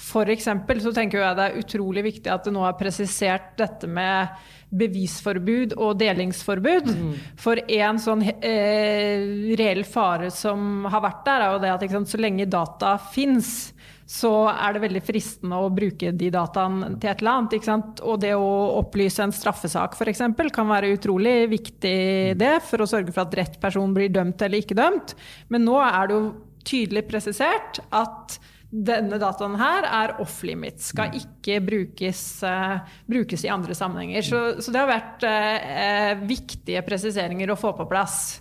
F.eks. 0.00 0.48
så 0.84 0.94
tenker 0.96 1.20
jeg 1.20 1.36
det 1.36 1.48
er 1.48 1.60
utrolig 1.60 2.04
viktig 2.06 2.32
at 2.32 2.48
det 2.48 2.54
nå 2.54 2.64
er 2.64 2.78
presisert 2.80 3.52
dette 3.60 3.88
med 3.90 4.40
bevisforbud 4.70 5.74
og 5.76 5.98
delingsforbud. 6.00 6.90
Mm. 6.94 7.14
For 7.40 7.60
en 7.60 8.00
sånn 8.00 8.24
eh, 8.24 9.54
reell 9.58 9.82
fare 9.88 10.30
som 10.32 10.86
har 10.90 11.04
vært 11.04 11.24
der, 11.26 11.44
er 11.44 11.54
jo 11.54 11.62
det 11.64 11.74
at 11.74 11.86
sant, 11.96 12.12
så 12.12 12.20
lenge 12.20 12.48
data 12.50 12.94
fins, 13.10 13.72
så 14.10 14.30
er 14.50 14.74
det 14.74 14.82
veldig 14.82 15.00
fristende 15.06 15.58
å 15.62 15.68
bruke 15.70 16.10
de 16.18 16.32
dataene 16.34 16.96
til 16.98 17.12
et 17.12 17.20
eller 17.22 17.44
annet. 17.44 18.00
Og 18.02 18.16
det 18.18 18.32
å 18.34 18.50
opplyse 18.80 19.22
en 19.22 19.34
straffesak 19.34 19.94
f.eks. 19.94 20.24
kan 20.50 20.66
være 20.66 20.90
utrolig 20.96 21.44
viktig 21.52 22.34
det, 22.40 22.56
for 22.66 22.82
å 22.82 22.88
sørge 22.90 23.14
for 23.14 23.28
at 23.28 23.36
rett 23.38 23.60
person 23.62 23.94
blir 23.94 24.10
dømt 24.10 24.42
eller 24.42 24.64
ikke 24.64 24.78
dømt. 24.78 25.14
Men 25.54 25.62
nå 25.68 25.78
er 25.84 26.10
det 26.10 26.16
jo 26.16 26.24
tydelig 26.66 27.04
presisert 27.06 27.78
at 27.94 28.40
denne 28.70 29.18
dataen 29.18 29.54
her 29.58 29.86
er 29.86 30.16
off 30.22 30.40
limit, 30.46 30.82
skal 30.82 31.14
ikke 31.18 31.60
brukes, 31.62 32.20
uh, 32.46 32.82
brukes 33.10 33.46
i 33.46 33.50
andre 33.50 33.78
sammenhenger. 33.78 34.26
Så, 34.26 34.42
så 34.62 34.74
det 34.74 34.82
har 34.82 34.90
vært 34.90 35.26
uh, 35.26 36.26
viktige 36.26 36.82
presiseringer 36.86 37.50
å 37.50 37.58
få 37.58 37.76
på 37.78 37.86
plass. 37.90 38.40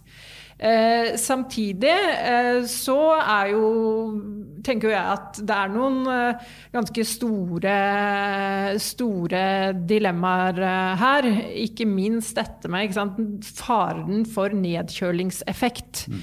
Eh, 0.59 1.15
samtidig 1.15 1.95
eh, 1.95 2.65
så 2.67 2.99
er 3.15 3.53
jo 3.53 3.67
tenker 4.65 4.91
jeg 4.91 4.99
at 5.15 5.39
det 5.47 5.55
er 5.55 5.71
noen 5.71 5.99
eh, 6.11 6.49
ganske 6.73 7.05
store, 7.07 7.75
store 8.83 9.43
dilemmaer 9.89 10.61
eh, 10.63 10.93
her. 11.03 11.29
Ikke 11.63 11.87
minst 11.89 12.37
dette 12.39 12.71
med 12.71 12.93
sant, 12.95 13.19
faren 13.59 14.25
for 14.29 14.55
nedkjølingseffekt. 14.55 16.05
Mm. 16.11 16.21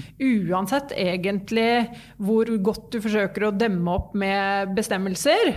Uansett 0.51 0.95
egentlig 0.97 1.87
hvor 2.21 2.51
godt 2.63 2.91
du 2.93 3.01
forsøker 3.03 3.47
å 3.49 3.55
demme 3.55 3.97
opp 3.97 4.13
med 4.17 4.75
bestemmelser. 4.77 5.55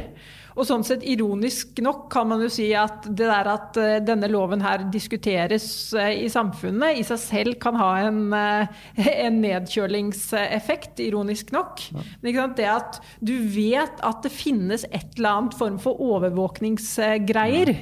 Og 0.56 0.66
sånn 0.66 0.84
sett 0.86 1.04
ironisk 1.06 1.78
nok 1.84 2.08
kan 2.12 2.28
man 2.30 2.42
jo 2.44 2.50
si 2.52 2.68
at 2.76 3.06
det 3.06 3.28
der 3.28 3.50
at 3.52 3.78
uh, 3.80 3.96
denne 4.04 4.30
loven 4.30 4.62
her 4.64 4.84
diskuteres 4.92 5.66
uh, 5.96 6.10
i 6.10 6.28
samfunnet, 6.32 6.98
i 7.00 7.06
seg 7.06 7.20
selv 7.22 7.58
kan 7.62 7.78
ha 7.80 7.90
en, 8.08 8.22
uh, 8.34 8.84
en 8.98 9.40
nedkjølingseffekt, 9.44 11.02
ironisk 11.04 11.52
nok. 11.56 11.84
Ja. 11.90 12.06
Men 12.24 12.56
det 12.58 12.70
at 12.70 13.00
du 13.24 13.36
vet 13.54 14.00
at 14.06 14.24
det 14.24 14.32
finnes 14.34 14.86
et 14.90 15.18
eller 15.18 15.36
annet 15.36 15.58
form 15.58 15.78
for 15.82 16.00
overvåkningsgreier. 16.02 17.74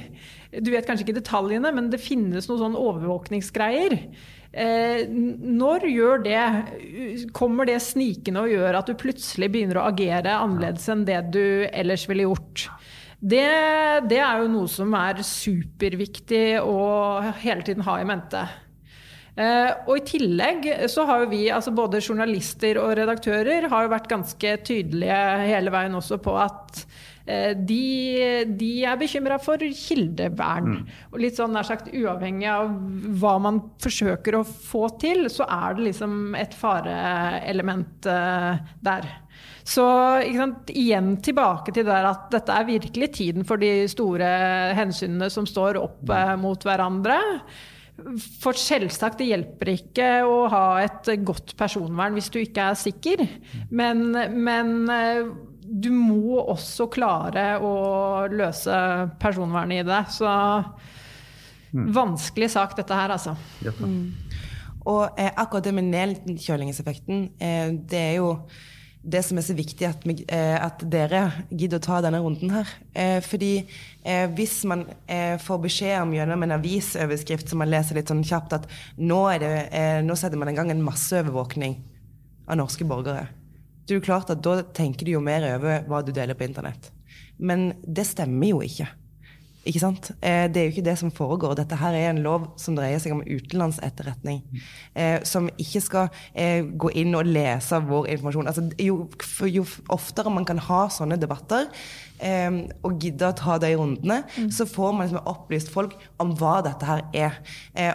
Du 0.49 0.71
vet 0.73 0.87
kanskje 0.87 1.05
ikke 1.07 1.19
detaljene, 1.19 1.71
men 1.75 1.91
det 1.93 2.01
finnes 2.01 2.47
noen 2.49 2.61
sånn 2.63 2.77
overvåkningsgreier. 2.79 3.97
Eh, 4.49 5.03
når 5.09 5.83
gjør 5.85 6.23
det 6.25 6.39
Kommer 7.37 7.67
det 7.69 7.75
snikende 7.85 8.47
og 8.47 8.49
gjør 8.49 8.79
at 8.79 8.87
du 8.89 8.95
plutselig 8.97 9.51
begynner 9.53 9.77
å 9.77 9.89
agere 9.91 10.39
annerledes 10.41 10.87
enn 10.89 11.03
det 11.05 11.19
du 11.35 11.67
ellers 11.69 12.07
ville 12.09 12.25
gjort? 12.25 12.65
Det, 13.19 13.45
det 14.09 14.21
er 14.23 14.41
jo 14.41 14.49
noe 14.49 14.71
som 14.71 14.95
er 14.95 15.21
superviktig 15.27 16.61
å 16.63 16.79
hele 17.43 17.65
tiden 17.67 17.83
ha 17.85 17.97
i 17.99 18.07
mente. 18.07 18.41
Eh, 19.39 19.69
og 19.85 19.99
i 19.99 20.05
tillegg 20.07 20.65
så 20.91 21.05
har 21.07 21.23
jo 21.23 21.29
vi, 21.31 21.43
altså 21.53 21.75
både 21.75 22.01
journalister 22.01 22.79
og 22.81 22.95
redaktører, 22.99 23.67
har 23.71 23.85
jo 23.85 23.91
vært 23.91 24.09
ganske 24.11 24.55
tydelige 24.67 25.19
hele 25.45 25.71
veien 25.75 25.99
også 25.99 26.17
på 26.23 26.33
at 26.39 26.81
de, 27.29 28.45
de 28.57 28.71
er 28.87 28.99
bekymra 28.99 29.37
for 29.41 29.61
kildevern. 29.61 30.79
Mm. 30.79 30.99
Og 31.13 31.23
litt 31.23 31.39
sånn 31.39 31.53
nær 31.55 31.67
sagt 31.67 31.91
uavhengig 31.93 32.49
av 32.51 32.71
hva 33.21 33.35
man 33.43 33.61
forsøker 33.83 34.39
å 34.39 34.45
få 34.47 34.87
til, 35.01 35.27
så 35.31 35.47
er 35.49 35.77
det 35.77 35.89
liksom 35.91 36.37
et 36.39 36.55
fareelement 36.57 38.09
uh, 38.09 38.59
der. 38.85 39.09
Så 39.69 39.85
sant, 40.33 40.71
igjen 40.73 41.17
tilbake 41.23 41.73
til 41.75 41.85
der 41.87 42.07
at 42.09 42.29
dette 42.33 42.55
er 42.55 42.69
virkelig 42.69 43.11
tiden 43.19 43.45
for 43.47 43.61
de 43.61 43.85
store 43.91 44.29
hensynene 44.77 45.29
som 45.33 45.45
står 45.49 45.77
opp 45.81 46.09
uh, 46.09 46.33
mot 46.41 46.65
hverandre. 46.65 47.19
For 48.39 48.55
selvsagt, 48.55 49.19
det 49.19 49.29
hjelper 49.33 49.73
ikke 49.73 50.09
å 50.23 50.47
ha 50.51 50.65
et 50.81 51.11
godt 51.27 51.53
personvern 51.59 52.15
hvis 52.15 52.31
du 52.31 52.39
ikke 52.41 52.71
er 52.71 52.79
sikker. 52.79 53.25
Men, 53.75 54.07
men 54.39 54.71
du 55.69 55.89
må 55.93 56.39
også 56.41 56.89
klare 56.91 57.51
å 57.61 57.73
løse 58.31 58.79
personvernet 59.21 59.83
i 59.83 59.87
det. 59.87 60.01
Så 60.15 60.29
mm. 60.29 61.85
vanskelig 61.95 62.51
sak, 62.55 62.75
dette 62.79 62.97
her, 62.97 63.13
altså. 63.15 63.35
Mm. 63.79 64.09
Og 64.89 65.19
eh, 65.19 65.31
akkurat 65.35 65.67
det 65.67 65.75
med 65.77 65.91
nedkjølingseffekten, 65.93 67.29
eh, 67.43 67.71
det 67.89 68.03
er 68.09 68.19
jo 68.19 68.33
det 68.99 69.21
som 69.23 69.37
er 69.39 69.45
så 69.47 69.55
viktig 69.55 69.85
at, 69.87 70.03
vi, 70.07 70.15
eh, 70.27 70.57
at 70.59 70.81
dere 70.91 71.21
gidder 71.49 71.79
å 71.79 71.85
ta 71.85 71.99
denne 72.03 72.19
runden 72.23 72.51
her. 72.51 72.71
Eh, 72.91 73.19
fordi 73.23 73.53
eh, 73.61 74.25
hvis 74.35 74.57
man 74.67 74.83
eh, 75.07 75.37
får 75.39 75.61
beskjed 75.63 76.01
om 76.01 76.13
gjennom 76.17 76.43
en 76.43 76.57
avisoverskrift 76.57 77.51
som 77.51 77.63
man 77.63 77.71
leser 77.71 77.99
litt 77.99 78.11
sånn 78.11 78.25
kjapt, 78.27 78.57
at 78.59 78.67
nå, 78.99 79.21
det, 79.39 79.53
eh, 79.71 79.99
nå 80.03 80.17
setter 80.19 80.41
man 80.41 80.51
i 80.51 80.57
gang 80.57 80.73
en 80.73 80.83
masseovervåkning 80.83 81.77
av 82.49 82.59
norske 82.59 82.87
borgere, 82.89 83.29
det 83.89 83.95
er 83.95 84.03
jo 84.03 84.05
klart 84.05 84.29
at 84.29 84.41
da 84.45 84.59
tenker 84.77 85.07
du 85.07 85.15
jo 85.15 85.21
mer 85.25 85.41
over 85.55 85.81
hva 85.89 86.03
du 86.05 86.11
deler 86.13 86.37
på 86.37 86.45
internett. 86.45 86.91
Men 87.41 87.71
det 87.81 88.05
stemmer 88.05 88.51
jo 88.51 88.59
ikke. 88.61 88.85
Ikke 89.67 89.81
sant? 89.81 90.11
Eh, 90.21 90.45
det 90.47 90.61
er 90.61 90.67
jo 90.67 90.73
ikke 90.75 90.85
det 90.85 90.95
som 91.01 91.11
foregår. 91.11 91.55
Dette 91.57 91.77
her 91.81 91.95
er 91.97 92.11
en 92.11 92.21
lov 92.23 92.45
som 92.61 92.77
dreier 92.77 93.01
seg 93.01 93.15
om 93.15 93.23
utenlandsetterretning. 93.25 94.43
Eh, 94.93 95.17
som 95.27 95.49
ikke 95.59 95.81
skal 95.83 96.21
eh, 96.31 96.61
gå 96.63 96.93
inn 97.01 97.17
og 97.17 97.27
lese 97.27 97.81
vår 97.89 98.11
informasjon. 98.13 98.51
Altså, 98.51 98.67
jo, 98.79 99.09
jo, 99.49 99.65
oftere 99.91 100.31
man 100.33 100.47
kan 100.47 100.61
ha 100.69 100.83
sånne 100.93 101.17
debatter, 101.19 101.67
og 102.19 102.97
gidder 102.99 103.31
å 103.31 103.37
ta 103.37 103.57
de 103.61 103.69
rundene, 103.79 104.21
mm. 104.35 104.49
så 104.51 104.65
får 104.67 104.95
man 104.95 105.07
liksom 105.07 105.29
opplyst 105.29 105.69
folk 105.71 105.93
om 106.19 106.33
hva 106.39 106.57
dette 106.65 106.87
her 106.87 107.03
er. 107.15 107.37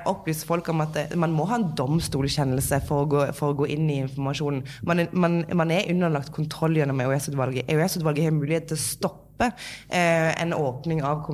opplyst 0.08 0.46
folk 0.48 0.68
om 0.72 0.80
at 0.84 0.96
man 1.20 1.34
må 1.37 1.46
ha 1.50 1.58
en 1.60 1.70
domstolkjennelse 1.76 2.80
for 2.88 3.04
å 3.04 3.10
gå, 3.10 3.26
for 3.37 3.52
å 3.52 3.58
gå 3.58 3.68
inn 3.74 3.90
i 3.92 4.00
informasjonen. 4.06 4.64
Man 4.88 5.04
man, 5.12 5.44
man 5.54 5.70
er 5.70 5.90
underlagt 5.90 6.32
kontroll 6.34 6.76
gjennom 6.78 7.00
EOS-utvalget. 7.04 7.68
EOS-utvalget 7.70 8.28
har 8.28 8.37
mulighet 8.37 8.68
til 8.70 8.78
å 8.78 8.84
stoppe 8.84 9.50
eh, 9.50 10.30
en 10.42 10.54
åpning 10.56 11.02
av, 11.04 11.26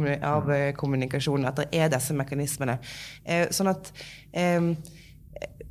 eh, 0.55 0.71
kommunikasjon. 0.79 1.47
At 1.49 1.63
det 1.63 1.69
er 1.77 1.93
disse 1.93 2.17
mekanismene. 2.17 2.79
Eh, 3.25 3.47
sånn 3.55 3.73
at 3.73 3.93
eh, 4.33 4.73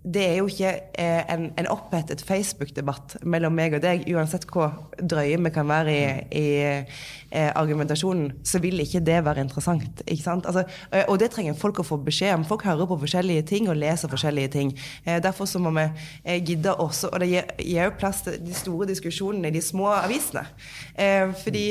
det 0.04 0.22
er 0.24 0.36
jo 0.40 0.48
ikke 0.48 0.70
eh, 0.96 1.26
en, 1.34 1.50
en 1.60 1.68
opphetet 1.74 2.22
Facebook-debatt 2.24 3.18
mellom 3.28 3.56
meg 3.56 3.74
og 3.76 3.82
deg. 3.84 4.06
Uansett 4.16 4.46
hvor 4.48 4.72
drøye 4.96 5.36
vi 5.44 5.52
kan 5.52 5.68
være 5.68 5.92
i, 5.92 6.04
i 6.40 6.46
eh, 6.64 7.50
argumentasjonen, 7.60 8.32
så 8.48 8.62
vil 8.64 8.80
ikke 8.80 9.02
det 9.04 9.18
være 9.26 9.44
interessant. 9.44 10.04
ikke 10.06 10.24
sant? 10.24 10.48
Altså, 10.48 10.64
eh, 10.96 11.04
og 11.04 11.20
det 11.20 11.32
trenger 11.34 11.58
folk 11.60 11.82
å 11.84 11.88
få 11.88 12.00
beskjed 12.06 12.38
om. 12.38 12.46
Folk 12.48 12.64
hører 12.64 12.88
på 12.88 13.00
forskjellige 13.04 13.44
ting 13.52 13.68
og 13.68 13.76
leser 13.80 14.12
forskjellige 14.12 14.54
ting. 14.56 14.72
Derfor 15.06 15.50
så 15.50 15.60
må 15.60 15.72
vi 15.76 15.86
gidde 16.46 16.72
også 16.80 17.10
Og 17.12 17.20
det 17.20 17.28
gir, 17.30 17.84
jo 17.84 17.92
plass 18.00 18.22
til 18.24 18.38
de 18.44 18.54
store 18.56 18.88
diskusjonene 18.88 19.50
i 19.50 19.56
de 19.56 19.62
små 19.64 19.90
avisene. 19.98 20.46
Fordi 21.44 21.66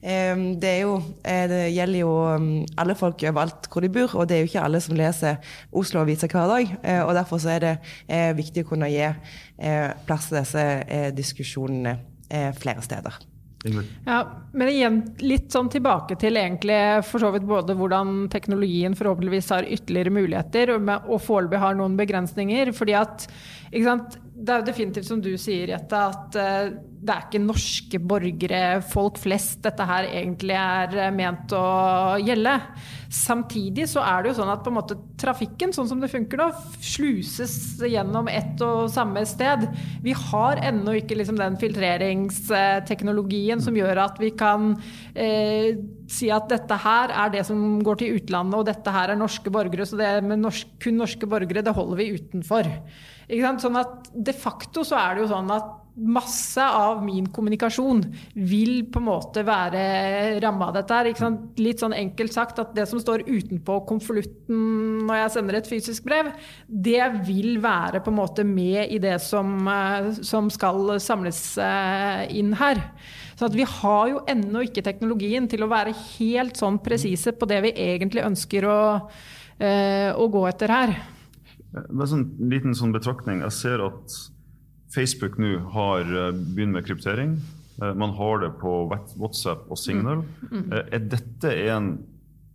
det 0.00 0.68
er 0.70 0.80
jo 0.82 0.96
Det 1.24 1.60
gjelder 1.72 1.98
jo 1.98 2.12
um, 2.36 2.66
alle 2.78 2.94
folk 2.94 3.22
overalt 3.22 3.68
hvor 3.72 3.80
de 3.80 3.88
bor, 3.88 4.14
og 4.14 4.28
det 4.28 4.36
er 4.36 4.44
jo 4.44 4.50
ikke 4.50 4.64
alle 4.64 4.80
som 4.80 4.96
leser 4.96 5.36
Oslo-aviser 5.72 6.28
hver 6.30 6.48
dag. 6.48 6.76
og 7.06 7.14
derfor 7.14 7.38
så 7.38 7.54
er 7.54 7.58
det 7.58 7.73
er 8.08 8.34
viktig 8.38 8.64
å 8.64 8.72
kunne 8.72 8.90
gi 8.92 9.04
eh, 9.04 9.92
plass 10.06 10.30
til 10.30 10.40
disse 10.40 10.64
eh, 10.64 11.08
diskusjonene 11.14 11.96
eh, 12.28 12.50
flere 12.58 12.84
steder. 12.84 13.22
Ja, 14.04 14.18
men 14.52 14.68
igjen 14.68 14.96
litt 15.24 15.54
sånn 15.54 15.70
tilbake 15.72 16.18
til 16.20 16.36
egentlig 16.36 16.76
for 17.08 17.22
så 17.22 17.30
vidt 17.32 17.46
både 17.48 17.76
hvordan 17.78 18.26
teknologien 18.32 18.96
forhåpentligvis 18.98 19.48
har 19.54 19.64
ytterligere 19.64 20.12
muligheter, 20.12 20.74
og 20.76 21.14
foreløpig 21.24 21.62
har 21.62 21.78
noen 21.78 21.96
begrensninger. 21.96 22.74
fordi 22.76 22.96
at 22.98 23.24
Det 23.74 24.52
er 24.52 24.60
jo 24.60 24.66
definitivt 24.66 25.08
som 25.08 25.22
du 25.22 25.32
sier, 25.40 25.72
Jette, 25.74 25.98
at 25.98 26.36
det 27.04 27.12
er 27.12 27.24
ikke 27.26 27.40
norske 27.42 27.98
borgere, 28.00 28.80
folk 28.88 29.18
flest, 29.20 29.58
dette 29.64 29.84
her 29.84 30.06
egentlig 30.08 30.54
er 30.56 31.10
ment 31.12 31.52
å 31.52 32.16
gjelde. 32.22 32.54
Samtidig 33.12 33.88
så 33.92 34.00
er 34.00 34.22
det 34.24 34.30
jo 34.30 34.36
sånn 34.38 34.52
at 34.54 34.62
på 34.64 34.70
en 34.72 34.78
måte 34.78 34.96
trafikken, 35.20 35.72
sånn 35.76 35.88
som 35.90 36.00
det 36.00 36.08
funker 36.12 36.38
nå, 36.40 36.46
sluses 36.80 37.82
gjennom 37.84 38.28
ett 38.32 38.62
og 38.64 38.88
samme 38.92 39.24
sted. 39.28 39.66
Vi 40.04 40.12
har 40.16 40.60
ennå 40.64 40.92
ikke 41.02 41.18
liksom 41.20 41.36
den 41.40 41.58
filtreringsteknologien 41.60 43.60
som 43.64 43.76
gjør 43.76 44.00
at 44.06 44.16
vi 44.22 44.30
kan 44.38 44.72
eh, 45.12 45.76
si 46.08 46.30
at 46.32 46.48
dette 46.52 46.76
her 46.86 47.12
er 47.12 47.28
det 47.36 47.44
som 47.50 47.82
går 47.84 47.96
til 48.00 48.16
utlandet, 48.16 48.58
og 48.62 48.68
dette 48.70 48.96
her 48.96 49.12
er 49.12 49.20
norske 49.20 49.50
borgere. 49.52 49.84
Så 49.88 50.00
det 50.00 50.24
med 50.24 50.40
norsk, 50.40 50.72
kun 50.80 50.96
norske 51.04 51.26
borgere, 51.28 51.66
det 51.66 51.76
holder 51.76 52.00
vi 52.00 52.14
utenfor. 52.16 52.64
Sånn 53.28 53.80
at 53.80 54.12
de 54.14 54.36
facto 54.36 54.84
så 54.84 54.98
er 55.00 55.14
det 55.14 55.24
jo 55.24 55.32
sånn 55.32 55.50
at 55.54 55.72
masse 55.94 56.58
av 56.58 57.04
min 57.06 57.26
kommunikasjon 57.30 58.00
vil 58.34 58.82
på 58.90 58.98
en 58.98 59.06
måte 59.06 59.44
være 59.46 60.40
ramma 60.42 60.68
av 60.68 60.74
dette. 60.80 60.94
her. 60.94 61.10
Litt 61.62 61.82
sånn 61.82 61.94
enkelt 61.94 62.34
sagt 62.34 62.58
at 62.58 62.74
det 62.74 62.88
som 62.90 62.98
står 62.98 63.26
utenpå 63.28 63.78
konvolutten 63.86 65.06
når 65.06 65.20
jeg 65.20 65.34
sender 65.36 65.58
et 65.60 65.70
fysisk 65.70 66.04
brev, 66.04 66.32
det 66.66 67.02
vil 67.28 67.60
være 67.62 68.02
på 68.02 68.10
en 68.10 68.18
måte 68.18 68.44
med 68.44 68.90
i 68.90 68.98
det 68.98 69.20
som, 69.22 69.68
eh, 69.68 70.10
som 70.22 70.50
skal 70.50 70.98
samles 70.98 71.56
eh, 71.58 72.26
inn 72.34 72.52
her. 72.54 72.82
Så 73.36 73.50
vi 73.52 73.62
har 73.62 74.08
jo 74.08 74.24
ennå 74.26 74.66
ikke 74.66 74.82
teknologien 74.82 75.48
til 75.48 75.62
å 75.62 75.70
være 75.70 75.94
helt 76.18 76.56
sånn 76.56 76.82
presise 76.82 77.32
på 77.32 77.46
det 77.46 77.62
vi 77.62 77.72
egentlig 77.72 78.26
ønsker 78.26 78.66
å, 78.66 79.10
eh, 79.60 80.10
å 80.10 80.26
gå 80.30 80.48
etter 80.48 80.68
her. 80.68 81.13
Det 81.74 82.06
er 82.06 82.14
en 82.14 82.24
liten 82.52 82.76
sånn 82.78 82.94
betraktning. 82.94 83.42
Jeg 83.42 83.54
ser 83.56 83.82
at 83.82 84.14
Facebook 84.94 85.38
nå 85.42 85.56
har 85.74 86.06
eh, 86.06 86.32
begynt 86.32 86.76
med 86.76 86.86
kryptering. 86.86 87.36
Eh, 87.82 87.94
man 87.98 88.14
har 88.18 88.42
det 88.44 88.52
på 88.60 88.74
WhatsApp 88.86 89.66
og 89.66 89.80
Signal. 89.80 90.22
Mm. 90.44 90.50
Mm. 90.52 90.66
Eh, 90.70 90.84
er 90.98 91.06
dette 91.16 91.54
en 91.74 91.94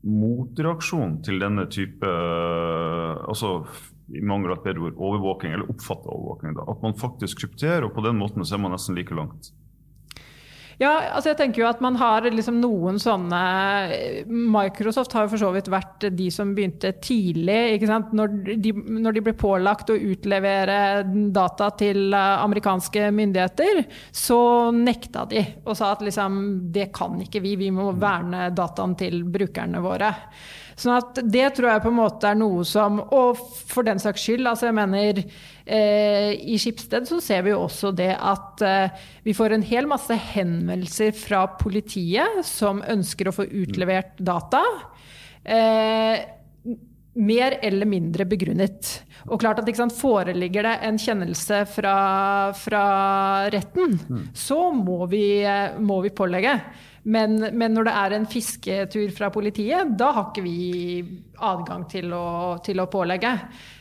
motreaksjon 0.07 1.17
til 1.27 1.41
denne 1.43 1.65
type 1.67 2.07
altså 2.07 3.65
i 4.15 4.21
mangel 4.23 4.53
av 4.55 4.61
bedre 4.63 4.87
ord, 4.87 4.95
overvåking, 4.95 5.51
eller 5.53 5.69
oppfatta 5.69 6.07
overvåking? 6.07 6.55
Da. 6.55 6.65
At 6.71 6.85
man 6.85 6.95
faktisk 6.97 7.43
krypterer, 7.43 7.85
og 7.85 7.97
på 7.97 8.05
den 8.07 8.17
måten 8.17 8.47
så 8.47 8.55
er 8.55 8.63
man 8.63 8.73
nesten 8.73 8.95
like 8.97 9.17
langt. 9.17 9.51
Ja, 10.79 10.93
altså 11.11 11.33
jeg 11.33 11.39
tenker 11.41 11.59
jo 11.59 11.67
at 11.67 11.81
man 11.83 11.97
har 11.99 12.23
liksom 12.31 12.61
noen 12.61 13.01
sånne 13.03 13.39
Microsoft 14.31 15.11
har 15.11 15.25
jo 15.25 15.33
for 15.33 15.41
så 15.41 15.49
vidt 15.51 15.67
vært 15.71 16.05
de 16.15 16.29
som 16.31 16.53
begynte 16.55 16.93
tidlig. 17.03 17.57
ikke 17.75 17.89
sant? 17.89 18.13
Når 18.15 18.37
de, 18.63 18.71
når 18.71 19.17
de 19.17 19.23
ble 19.25 19.33
pålagt 19.35 19.91
å 19.91 19.97
utlevere 19.99 21.03
data 21.35 21.67
til 21.79 22.15
amerikanske 22.15 23.09
myndigheter, 23.11 23.83
så 24.15 24.39
nekta 24.75 25.25
de 25.27 25.43
og 25.65 25.75
sa 25.75 25.91
at 25.97 26.05
liksom 26.05 26.39
det 26.71 26.87
kan 26.95 27.19
ikke 27.25 27.43
vi, 27.43 27.57
vi 27.59 27.73
må 27.75 27.91
verne 27.99 28.47
dataen 28.55 28.95
til 28.99 29.25
brukerne 29.27 29.83
våre. 29.83 30.13
Sånn 30.79 30.95
at 30.95 31.19
det 31.27 31.49
tror 31.57 31.73
jeg 31.73 31.83
på 31.83 31.91
en 31.91 31.97
måte 31.97 32.29
er 32.29 32.37
noe 32.39 32.63
som 32.67 33.01
Og 33.03 33.39
for 33.67 33.83
den 33.87 33.99
saks 33.99 34.23
skyld, 34.23 34.47
altså 34.47 34.69
jeg 34.69 34.77
mener 34.77 35.19
eh, 35.19 36.31
I 36.39 36.55
Skipsted 36.61 37.09
så 37.09 37.19
ser 37.23 37.43
vi 37.43 37.51
jo 37.51 37.65
også 37.65 37.91
det 37.95 38.13
at 38.15 38.63
eh, 38.63 39.05
vi 39.25 39.35
får 39.35 39.57
en 39.57 39.65
hel 39.65 39.89
masse 39.91 40.15
henvendelser 40.31 41.11
fra 41.19 41.45
politiet 41.59 42.41
som 42.47 42.79
ønsker 42.79 43.29
å 43.29 43.35
få 43.35 43.47
utlevert 43.49 44.15
data. 44.23 44.63
Eh, 45.43 46.19
mer 47.19 47.57
eller 47.65 47.89
mindre 47.89 48.25
begrunnet. 48.29 48.91
Og 49.27 49.41
klart 49.41 49.59
at 49.61 49.69
sant, 49.75 49.95
Foreligger 49.95 50.65
det 50.65 50.75
en 50.87 50.99
kjennelse 51.01 51.63
fra, 51.69 51.95
fra 52.55 52.83
retten, 53.51 53.97
mm. 53.99 54.23
så 54.37 54.69
må 54.75 55.03
vi, 55.11 55.41
eh, 55.43 55.75
må 55.79 55.99
vi 56.05 56.13
pålegge. 56.15 56.55
Men, 57.09 57.39
men, 57.41 57.73
når 57.73 57.87
det 57.87 57.95
er 57.97 58.15
en 58.15 58.29
fisketur 58.29 59.09
fra 59.15 59.31
politiet, 59.33 59.95
da 59.97 60.11
har 60.13 60.29
ikke 60.29 60.45
vi 60.45 61.01
adgang 61.39 61.85
til 61.89 62.13
å, 62.13 62.59
til 62.65 62.81
å 62.81 62.89
pålegge. 62.91 63.31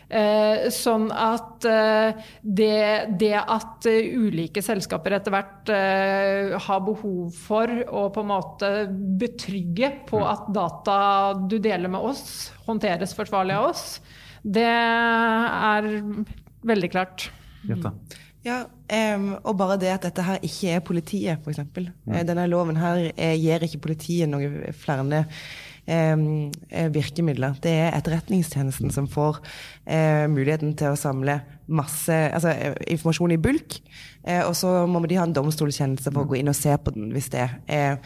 Eh, 0.08 0.68
sånn 0.72 1.10
at 1.12 1.66
eh, 1.68 2.28
det, 2.40 3.16
det, 3.20 3.34
at 3.36 3.88
uh, 3.90 4.22
ulike 4.22 4.62
selskaper 4.64 5.18
etter 5.18 5.34
hvert 5.34 5.72
eh, 5.74 6.54
har 6.64 6.80
behov 6.86 7.34
for 7.36 7.68
å 7.68 8.06
på 8.14 8.24
en 8.24 8.30
måte 8.30 8.70
betrygge 9.20 9.90
på 10.08 10.22
mm. 10.22 10.28
at 10.30 10.46
data 10.56 11.00
du 11.44 11.58
deler 11.60 11.92
med 11.92 12.08
oss, 12.14 12.22
håndteres 12.64 13.12
forsvarlig 13.18 13.58
av 13.58 13.68
oss, 13.74 13.84
det 14.40 14.64
er 14.64 15.90
veldig 16.72 16.90
klart. 16.94 17.28
Jetta. 17.68 17.92
Ja, 18.46 18.62
um, 19.16 19.30
og 19.42 19.56
bare 19.58 19.78
det 19.80 19.90
at 19.92 20.04
dette 20.06 20.22
her 20.22 20.44
ikke 20.46 20.70
er 20.70 20.84
politiet, 20.84 21.40
f.eks. 21.44 21.58
Mm. 21.74 22.14
Denne 22.28 22.46
loven 22.46 22.78
her 22.78 23.08
er, 23.16 23.34
gir 23.40 23.64
ikke 23.66 23.82
politiet 23.88 24.30
noen 24.30 24.60
flere 24.78 25.24
virkemidler. 25.88 27.54
Det 27.64 27.70
er 27.72 27.94
Etterretningstjenesten 27.96 28.92
som 28.92 29.06
får 29.08 29.38
uh, 29.40 30.26
muligheten 30.28 30.74
til 30.76 30.92
å 30.92 30.98
samle 31.00 31.38
masse 31.68 32.12
altså, 32.12 32.52
informasjon 32.88 33.34
i 33.34 33.40
bulk. 33.40 33.78
Eh, 34.28 34.40
og 34.44 34.54
så 34.56 34.70
må 34.90 35.00
de 35.08 35.18
ha 35.18 35.24
en 35.26 35.34
domstolskjennelse 35.36 36.10
for 36.10 36.24
å 36.24 36.30
gå 36.30 36.38
inn 36.40 36.50
og 36.50 36.56
se 36.56 36.72
på 36.80 36.92
den 36.94 37.12
hvis 37.14 37.30
det 37.32 37.44
er, 37.70 37.98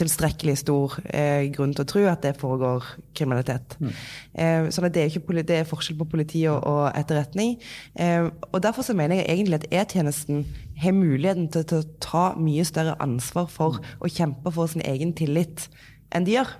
tilstrekkelig 0.00 0.56
stor 0.60 0.96
eh, 1.06 1.48
grunn 1.54 1.74
til 1.76 1.84
å 1.84 1.90
tro 1.92 2.02
at 2.10 2.24
det 2.24 2.34
foregår 2.40 2.88
kriminalitet. 3.16 3.76
Mm. 3.80 3.92
Eh, 4.32 4.70
sånn 4.74 4.88
at 4.88 4.96
det 4.96 5.04
er, 5.04 5.12
ikke, 5.12 5.44
det 5.48 5.60
er 5.60 5.68
forskjell 5.68 6.00
på 6.00 6.08
politi 6.14 6.44
og, 6.50 6.60
og 6.68 6.84
etterretning. 6.98 7.56
Eh, 7.94 8.26
og 8.50 8.58
derfor 8.64 8.86
så 8.86 8.96
mener 8.98 9.20
jeg 9.20 9.30
egentlig 9.36 9.60
at 9.60 9.70
E-tjenesten 9.82 10.44
har 10.82 10.96
muligheten 10.96 11.48
til, 11.52 11.68
til, 11.68 11.84
å 11.84 12.02
ta 12.02 12.26
mye 12.40 12.66
større 12.66 12.98
ansvar 13.04 13.48
for 13.52 13.80
å 14.00 14.10
kjempe 14.10 14.52
for 14.54 14.72
sin 14.72 14.84
egen 14.88 15.14
tillit 15.16 15.68
enn 16.12 16.26
de 16.28 16.36
gjør. 16.36 16.56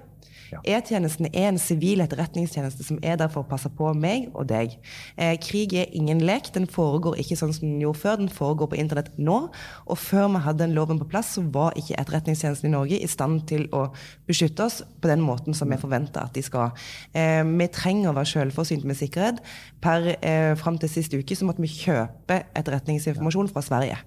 E-tjenesten 0.69 1.29
er 1.33 1.49
en 1.49 1.61
sivil 1.61 2.03
etterretningstjeneste 2.05 2.85
som 2.87 2.99
er 3.03 3.19
der 3.21 3.31
for 3.33 3.45
å 3.45 3.49
passe 3.49 3.71
på 3.73 3.93
meg 3.97 4.29
og 4.33 4.49
deg. 4.51 4.77
Eh, 5.17 5.35
krig 5.43 5.75
er 5.79 5.93
ingen 5.97 6.23
lek. 6.25 6.51
Den 6.55 6.69
foregår 6.71 7.19
ikke 7.23 7.39
sånn 7.41 7.55
som 7.57 7.69
den 7.69 7.81
gjorde 7.83 8.03
før. 8.03 8.19
Den 8.21 8.33
foregår 8.33 8.73
på 8.73 8.81
internett 8.83 9.11
nå. 9.19 9.39
Og 9.87 10.01
før 10.01 10.29
vi 10.35 10.43
hadde 10.47 10.65
den 10.65 10.77
loven 10.77 11.01
på 11.01 11.09
plass, 11.13 11.35
så 11.37 11.45
var 11.55 11.77
ikke 11.79 11.99
Etterretningstjenesten 12.03 12.71
i 12.71 12.75
Norge 12.75 12.99
i 12.99 13.11
stand 13.11 13.47
til 13.51 13.69
å 13.77 13.87
beskytte 14.29 14.67
oss 14.67 14.81
på 15.03 15.11
den 15.11 15.23
måten 15.25 15.57
som 15.57 15.71
vi 15.71 15.81
forventer 15.81 16.25
at 16.25 16.35
de 16.37 16.45
skal. 16.45 16.73
Eh, 17.15 17.43
vi 17.47 17.69
trenger 17.73 18.11
å 18.11 18.17
være 18.19 18.33
selvforsynt 18.33 18.87
med 18.89 18.99
sikkerhet. 18.99 19.43
Per 19.83 20.13
eh, 20.15 20.53
fram 20.59 20.79
til 20.81 20.91
sist 20.91 21.15
uke 21.15 21.37
så 21.39 21.49
måtte 21.49 21.65
vi 21.65 21.73
kjøpe 21.73 22.43
etterretningsinformasjon 22.59 23.51
fra 23.53 23.65
Sverige. 23.65 23.99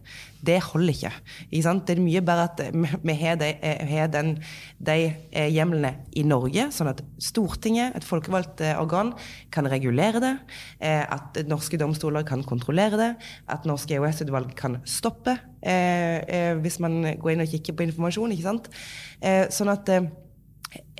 Det 0.46 0.58
holder 0.68 0.94
ikke. 0.94 1.12
ikke 1.50 1.74
det 1.88 1.96
er 1.96 2.02
mye 2.04 2.22
bedre 2.26 2.46
at 2.50 2.62
vi 3.04 3.16
har 3.20 3.40
de, 3.42 3.52
har 3.90 4.10
den, 4.14 4.36
de 4.80 4.98
eh, 5.32 5.50
hjemlene 5.54 5.94
i 6.16 6.26
Norge, 6.28 6.68
sånn 6.76 6.92
at 6.92 7.02
Stortinget, 7.22 7.96
et 7.98 8.06
folkevalgt 8.06 8.64
eh, 8.66 8.76
organ, 8.82 9.14
kan 9.54 9.70
regulere 9.72 10.22
det. 10.24 10.34
Eh, 10.80 11.02
at 11.02 11.40
norske 11.50 11.80
domstoler 11.82 12.26
kan 12.28 12.44
kontrollere 12.46 13.00
det. 13.00 13.12
At 13.52 13.66
norske 13.70 13.98
EOS-utvalg 13.98 14.56
kan 14.58 14.82
stoppe 14.86 15.38
hvis 15.66 16.76
man 16.84 17.00
går 17.18 17.32
inn 17.32 17.42
og 17.42 17.50
kikker 17.50 17.74
på 17.74 17.88
informasjon. 17.88 18.36
ikke 18.36 18.46
sant? 18.46 18.68
Sånn 19.56 19.72
at 19.72 19.90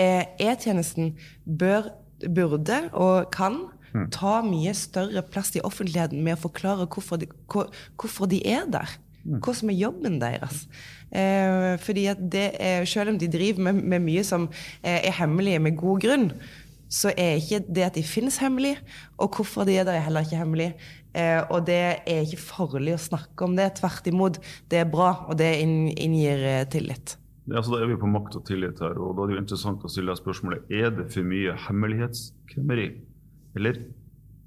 E-tjenesten 0.02 1.12
bør, 1.46 1.92
burde 2.26 2.80
og 2.98 3.30
kan 3.36 3.60
mm. 3.94 4.08
ta 4.16 4.40
mye 4.46 4.74
større 4.78 5.24
plass 5.30 5.54
i 5.56 5.64
offentligheten 5.66 6.24
med 6.26 6.38
å 6.38 6.44
forklare 6.48 6.88
hvorfor 6.90 7.22
de, 7.22 7.30
hvorfor 7.46 8.32
de 8.32 8.42
er 8.42 8.66
der. 8.72 8.98
Mm. 9.26 9.40
Hva 9.42 9.56
som 9.58 9.72
er 9.74 9.80
jobben 9.80 10.20
deres. 10.22 10.66
Eh, 11.10 11.76
fordi 11.82 12.06
at 12.12 12.20
det 12.22 12.50
er, 12.62 12.86
Selv 12.86 13.14
om 13.14 13.18
de 13.20 13.30
driver 13.32 13.72
med, 13.72 13.82
med 13.82 14.06
mye 14.06 14.24
som 14.24 14.50
eh, 14.84 15.02
er 15.02 15.18
hemmelig 15.18 15.58
med 15.62 15.78
god 15.80 16.04
grunn, 16.06 16.30
så 16.90 17.12
er 17.18 17.40
ikke 17.40 17.64
det 17.66 17.88
at 17.88 17.98
de 17.98 18.04
finnes 18.06 18.38
hemmelig, 18.38 18.76
og 19.18 19.36
hvorfor 19.36 19.66
de 19.66 19.80
er 19.80 19.88
der, 19.88 19.98
er 19.98 20.06
heller 20.06 20.26
ikke 20.26 20.40
hemmelig. 20.40 20.70
Eh, 21.16 21.42
og 21.50 21.66
det 21.68 21.80
er 22.06 22.24
ikke 22.24 22.42
farlig 22.42 22.96
å 22.96 23.02
snakke 23.02 23.48
om 23.48 23.56
det. 23.58 23.72
Tvert 23.80 24.08
imot, 24.12 24.40
det 24.72 24.82
er 24.84 24.90
bra, 24.90 25.12
og 25.30 25.40
det 25.40 25.52
inngir 25.64 26.44
eh, 26.44 26.66
tillit. 26.72 27.18
Ja, 27.46 27.62
så 27.62 27.76
Da 27.76 27.84
er 27.84 27.92
vi 27.92 28.00
på 28.02 28.10
makt 28.10 28.38
og 28.40 28.46
tillit 28.48 28.82
her, 28.82 28.98
og 28.98 29.16
da 29.16 29.24
er 29.24 29.32
det 29.32 29.38
jo 29.38 29.44
interessant 29.44 29.86
å 29.86 29.92
stille 29.92 30.16
spørsmålet 30.18 30.72
er 30.74 30.90
det 30.94 31.12
for 31.14 31.28
mye 31.28 31.54
hemmelighetskremmeri. 31.68 32.88
Eller 33.56 33.84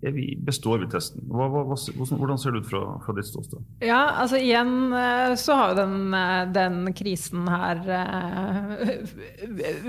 består 0.01 0.79
vi 0.79 0.87
testen. 0.93 1.25
Hva, 1.27 1.49
hva, 1.51 1.75
hvordan 1.75 2.39
ser 2.39 2.55
det 2.55 2.61
ut 2.63 2.69
fra, 2.71 2.83
fra 3.03 3.15
ditt 3.17 3.27
ståsted? 3.27 3.63
Ja, 3.83 4.21
altså 4.23 4.39
igjen 4.39 4.93
eh, 4.95 5.33
så 5.39 5.57
har 5.59 5.73
jo 5.73 5.79
den, 5.81 5.97
eh, 6.15 6.43
den, 6.55 6.77
krisen 6.95 7.49
her 7.51 7.81
eh, 7.97 8.93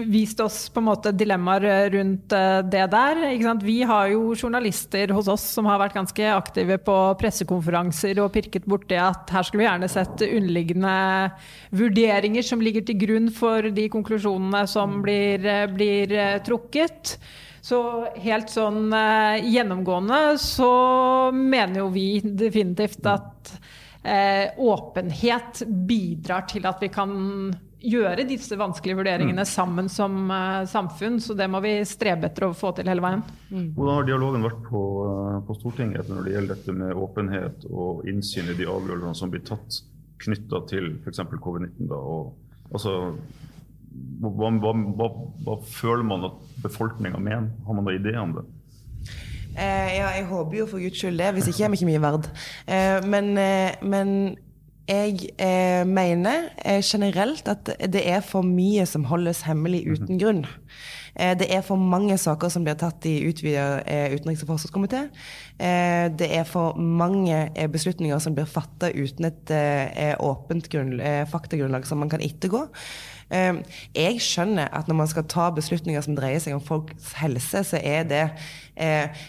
vist 0.10 0.42
oss 0.42 0.64
på 0.74 0.82
en 0.82 0.88
måte 0.88 1.14
dilemmaer 1.14 1.92
rundt 1.94 2.34
det 2.74 2.86
der. 2.90 3.22
Vi 3.62 3.78
har 3.86 4.10
jo 4.10 4.34
journalister 4.34 5.14
hos 5.14 5.30
oss 5.30 5.46
som 5.54 5.70
har 5.70 5.82
vært 5.82 5.98
ganske 6.00 6.32
aktive 6.34 6.80
på 6.82 6.98
pressekonferanser 7.22 8.18
og 8.24 8.32
pirket 8.34 8.66
borti 8.70 8.98
at 8.98 9.30
her 9.30 9.46
skulle 9.46 9.62
vi 9.62 9.68
gjerne 9.70 9.92
sett 9.92 10.26
underliggende 10.26 10.96
vurderinger 11.70 12.46
som 12.46 12.64
ligger 12.66 12.88
til 12.88 12.98
grunn 13.04 13.30
for 13.36 13.70
de 13.70 13.86
konklusjonene 13.94 14.66
som 14.70 15.04
blir, 15.06 15.46
blir 15.76 16.18
trukket. 16.48 17.20
Så 17.70 17.80
helt 18.18 18.50
sånn 18.50 18.90
eh, 18.96 19.46
gjennomgående 19.46 20.40
så 20.42 20.70
mener 21.36 21.84
jo 21.84 21.90
vi 21.94 22.08
definitivt 22.24 23.06
at 23.06 23.52
eh, 24.02 24.56
åpenhet 24.58 25.62
bidrar 25.68 26.48
til 26.50 26.66
at 26.66 26.82
vi 26.82 26.90
kan 26.94 27.12
gjøre 27.80 28.26
disse 28.28 28.58
vanskelige 28.60 28.98
vurderingene 28.98 29.46
mm. 29.46 29.50
sammen 29.52 29.90
som 29.92 30.32
eh, 30.34 30.64
samfunn. 30.72 31.20
Så 31.22 31.36
det 31.38 31.46
må 31.52 31.62
vi 31.64 31.76
strebe 31.86 32.32
etter 32.32 32.48
å 32.48 32.56
få 32.58 32.74
til 32.78 32.90
hele 32.90 33.06
veien. 33.06 33.22
Mm. 33.52 33.70
Hvordan 33.78 34.00
har 34.00 34.10
dialogen 34.10 34.48
vært 34.50 34.66
på, 34.66 34.84
uh, 35.06 35.38
på, 35.46 35.58
Stortinget 35.60 36.10
når 36.10 36.26
det 36.26 36.36
gjelder 36.36 36.56
dette 36.56 36.78
med 36.82 37.04
åpenhet 37.06 37.70
og 37.70 38.08
innsyn 38.10 38.50
i 38.50 38.58
de 38.58 38.66
avgjørelsene 38.66 39.22
som 39.22 39.34
blir 39.34 39.46
tatt 39.46 39.84
knytta 40.26 40.66
til 40.74 40.96
f.eks. 41.04 41.22
covid-19? 41.38 41.94
Altså, 42.74 42.96
hva, 44.20 44.52
hva, 44.62 44.74
hva, 45.00 45.10
hva, 45.46 45.58
føler 45.64 46.06
man 46.08 46.28
at 46.30 46.40
befolkninga 46.64 47.22
mener? 47.22 47.52
Har 47.66 47.78
man 47.78 47.88
noen 47.88 48.00
idé 48.02 48.16
om 48.20 48.36
det? 48.38 48.46
Eh, 49.60 49.90
ja, 49.98 50.12
jeg 50.16 50.28
håper 50.30 50.60
jo 50.60 50.68
for 50.70 50.84
guds 50.84 51.00
skyld 51.02 51.20
det, 51.20 51.34
hvis 51.36 51.50
ikke 51.52 51.66
er 51.66 51.74
vi 51.74 51.80
ikke 51.80 51.90
mye 51.90 52.04
verd. 52.04 52.30
Eh, 52.68 53.00
men, 53.10 53.34
eh, 53.38 53.82
men, 53.82 54.14
jeg 54.90 55.28
eh, 55.38 55.84
mener 55.86 56.48
eh, 56.66 56.80
generelt 56.82 57.46
at 57.52 57.70
det 57.94 58.02
er 58.10 58.24
for 58.26 58.42
mye 58.42 58.88
som 58.90 59.04
holdes 59.06 59.44
hemmelig 59.46 59.84
uten 59.86 60.16
-hmm. 60.16 60.20
grunn. 60.24 60.46
Eh, 61.16 61.36
det 61.40 61.50
er 61.54 61.66
for 61.66 61.80
mange 61.80 62.18
saker 62.18 62.52
som 62.54 62.66
blir 62.66 62.78
tatt 62.80 63.06
i 63.10 63.18
utvida 63.30 63.82
utenriks- 64.14 64.44
og 64.46 64.54
forsvarskomité. 64.54 65.08
Det 65.60 66.28
er 66.32 66.46
for 66.48 66.78
mange 66.80 67.36
beslutninger 67.72 68.20
som 68.24 68.36
blir 68.36 68.48
fatta 68.48 68.88
uten 68.96 69.26
et 69.28 69.52
åpent 70.24 70.70
faktagrunnlag 71.28 71.86
som 71.86 72.00
man 72.00 72.10
kan 72.10 72.24
ettergå. 72.24 72.62
Jeg 73.30 74.22
skjønner 74.24 74.72
at 74.74 74.88
når 74.88 74.96
man 75.04 75.10
skal 75.12 75.28
ta 75.30 75.50
beslutninger 75.54 76.02
som 76.02 76.16
dreier 76.18 76.40
seg 76.42 76.56
om 76.56 76.64
folks 76.64 77.12
helse, 77.20 77.62
så 77.68 77.78
er 77.78 78.08
det 78.10 78.24
eh, 78.80 79.22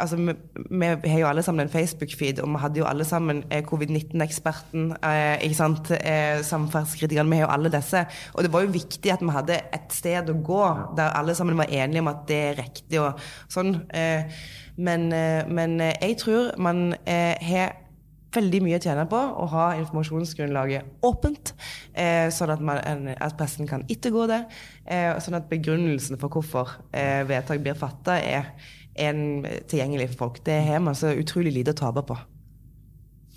altså, 0.00 0.16
vi, 0.16 0.34
vi, 1.02 1.08
har 1.08 1.20
jo 1.20 1.28
alle 1.28 1.42
sammen 1.42 1.66
en 1.66 1.72
Facebook-feed, 1.72 2.40
og 2.42 2.50
vi 2.50 2.60
hadde 2.62 2.80
jo 2.80 2.88
alle 2.88 3.04
sammen 3.04 3.42
eh, 3.50 3.62
covid-19-eksperten. 3.66 4.92
Eh, 4.96 5.44
ikke 5.46 5.58
sant? 5.58 5.90
Eh. 5.90 6.42
Vi 7.06 7.16
har 7.16 7.46
jo 7.46 7.54
alle 7.54 7.72
disse. 7.72 8.04
Og 8.34 8.44
det 8.44 8.52
var 8.52 8.66
jo 8.66 8.74
viktig 8.74 9.12
at 9.12 9.24
vi 9.24 9.32
hadde 9.34 9.58
et 9.74 9.94
sted 9.94 10.30
å 10.30 10.36
gå 10.44 10.62
der 10.98 11.16
alle 11.16 11.34
sammen 11.34 11.58
var 11.58 11.72
enige 11.72 12.04
om 12.04 12.12
at 12.12 12.22
det 12.28 12.42
er 12.50 12.60
riktig 12.60 13.00
og 13.02 13.26
sånn. 13.52 13.74
Eh, 13.90 14.38
men, 14.76 15.08
men 15.48 15.78
jeg 15.80 16.18
tror 16.20 16.50
man 16.60 16.90
har 17.08 17.78
veldig 18.36 18.58
mye 18.60 18.76
å 18.76 18.82
tjene 18.84 19.06
på 19.08 19.16
å 19.16 19.46
ha 19.48 19.70
informasjonsgrunnlaget 19.78 21.06
åpent, 21.08 21.54
sånn 22.36 22.52
at, 22.52 22.60
man, 22.60 23.08
at, 23.14 23.38
pressen 23.38 23.64
kan 23.70 23.86
ettergå 23.88 24.26
det. 24.28 24.42
Sånn 25.24 25.38
at 25.38 25.48
begrunnelsen 25.48 26.20
for 26.20 26.28
hvorfor 26.28 26.74
vedtak 26.92 27.64
blir 27.64 27.78
fatta, 27.80 28.18
er 28.20 28.52
tilgjengelig 28.96 30.12
for 30.14 30.26
folk. 30.26 30.40
Det 30.46 30.56
har 30.68 30.80
man 30.82 30.96
så 30.98 31.12
utrolig 31.16 31.52
lite 31.54 31.74
å 31.76 31.78
tape 31.78 32.04
på. 32.08 32.16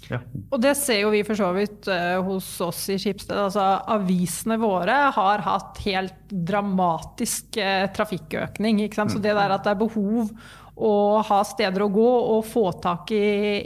Ja. 0.10 0.19
Og 0.50 0.58
det 0.62 0.74
ser 0.80 1.04
jo 1.04 1.12
vi 1.13 1.22
for 1.26 1.38
så 1.38 1.52
vidt 1.54 1.89
uh, 1.91 2.17
hos 2.26 2.48
oss 2.65 2.82
i 2.89 2.98
Skipsted. 3.02 3.38
Altså, 3.38 3.62
avisene 3.93 4.58
våre 4.62 4.95
har 5.15 5.45
hatt 5.45 5.82
helt 5.86 6.34
dramatisk 6.34 7.60
uh, 7.62 7.86
trafikkøkning. 7.93 8.82
Så 8.89 9.06
mm. 9.06 9.22
det 9.22 9.36
der 9.38 9.54
at 9.54 9.67
det 9.67 9.76
er 9.76 9.84
behov 9.84 10.34
å 10.80 11.19
ha 11.28 11.39
steder 11.43 11.84
å 11.84 11.91
gå 11.91 12.10
og 12.38 12.45
få 12.48 12.69
tak 12.82 13.12
i 13.12 13.24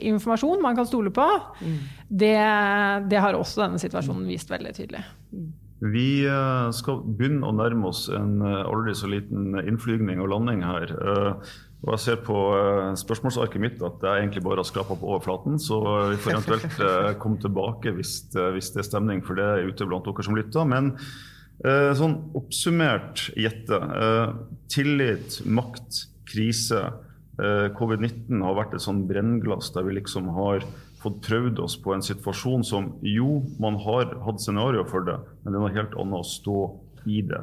informasjon 0.09 0.63
man 0.63 0.77
kan 0.77 0.87
stole 0.89 1.11
på, 1.13 1.25
mm. 1.61 1.75
det, 2.09 2.37
det, 3.11 3.19
har 3.21 3.37
også 3.37 3.61
denne 3.61 3.81
situasjonen 3.81 4.25
vist 4.25 4.49
veldig 4.49 4.71
tydelig. 4.73 5.03
Vi 5.93 6.07
uh, 6.25 6.71
skal 6.73 7.03
begynne 7.05 7.45
å 7.45 7.53
nærme 7.55 7.91
oss 7.91 8.07
en 8.13 8.39
eh, 8.41 8.63
aldri 8.63 8.95
så 8.95 9.09
liten 9.11 9.57
innflygning 9.59 10.21
og 10.23 10.31
landing 10.31 10.63
her. 10.63 10.93
Eh, 11.83 11.89
og 11.89 11.97
jeg 11.97 12.03
ser 12.05 12.23
på 12.23 12.37
spørsmålsarket 13.03 13.63
mitt 13.63 13.83
at 13.83 14.07
jeg 14.07 14.23
egentlig 14.23 14.45
bare 14.45 14.63
har 14.63 14.69
skrapa 14.69 14.95
på 14.95 15.11
overflaten, 15.11 15.59
så 15.59 15.81
vi 16.13 16.21
får 16.23 16.37
eventuelt 16.37 16.79
komme 17.21 17.43
tilbake 17.43 17.91
hvis, 17.97 18.15
hvis, 18.31 18.71
det 18.71 18.83
er 18.83 18.89
stemning 18.89 19.23
for 19.27 19.39
det 19.39 19.67
ute 19.67 19.87
blant 19.89 20.07
dere 20.07 20.25
som 20.25 20.39
lytter. 20.39 20.67
Men 20.69 20.95
sånn 21.63 22.15
oppsummert, 22.35 23.27
Jette. 23.39 23.77
Tillit, 24.73 25.37
makt, 25.45 26.07
krise. 26.27 26.87
Eh, 27.41 27.67
Covid-19 27.73 28.43
har 28.45 28.57
vært 28.57 28.75
et 28.77 28.83
sånn 28.83 29.05
brennglass 29.09 29.71
der 29.73 29.87
vi 29.87 29.95
liksom 29.97 30.29
har 30.35 30.65
fått 31.01 31.17
prøvd 31.25 31.59
oss 31.63 31.75
på 31.81 31.95
en 31.95 32.05
situasjon 32.05 32.63
som 32.67 32.91
jo, 33.03 33.41
man 33.59 33.79
har 33.83 34.13
hatt 34.23 34.41
scenario 34.41 34.85
for 34.87 35.05
det, 35.07 35.17
men 35.41 35.51
det 35.51 35.57
er 35.57 35.63
noe 35.63 35.73
helt 35.73 35.97
annet 35.99 36.21
å 36.21 36.27
stå 36.29 36.59
i 37.09 37.23
det. 37.27 37.41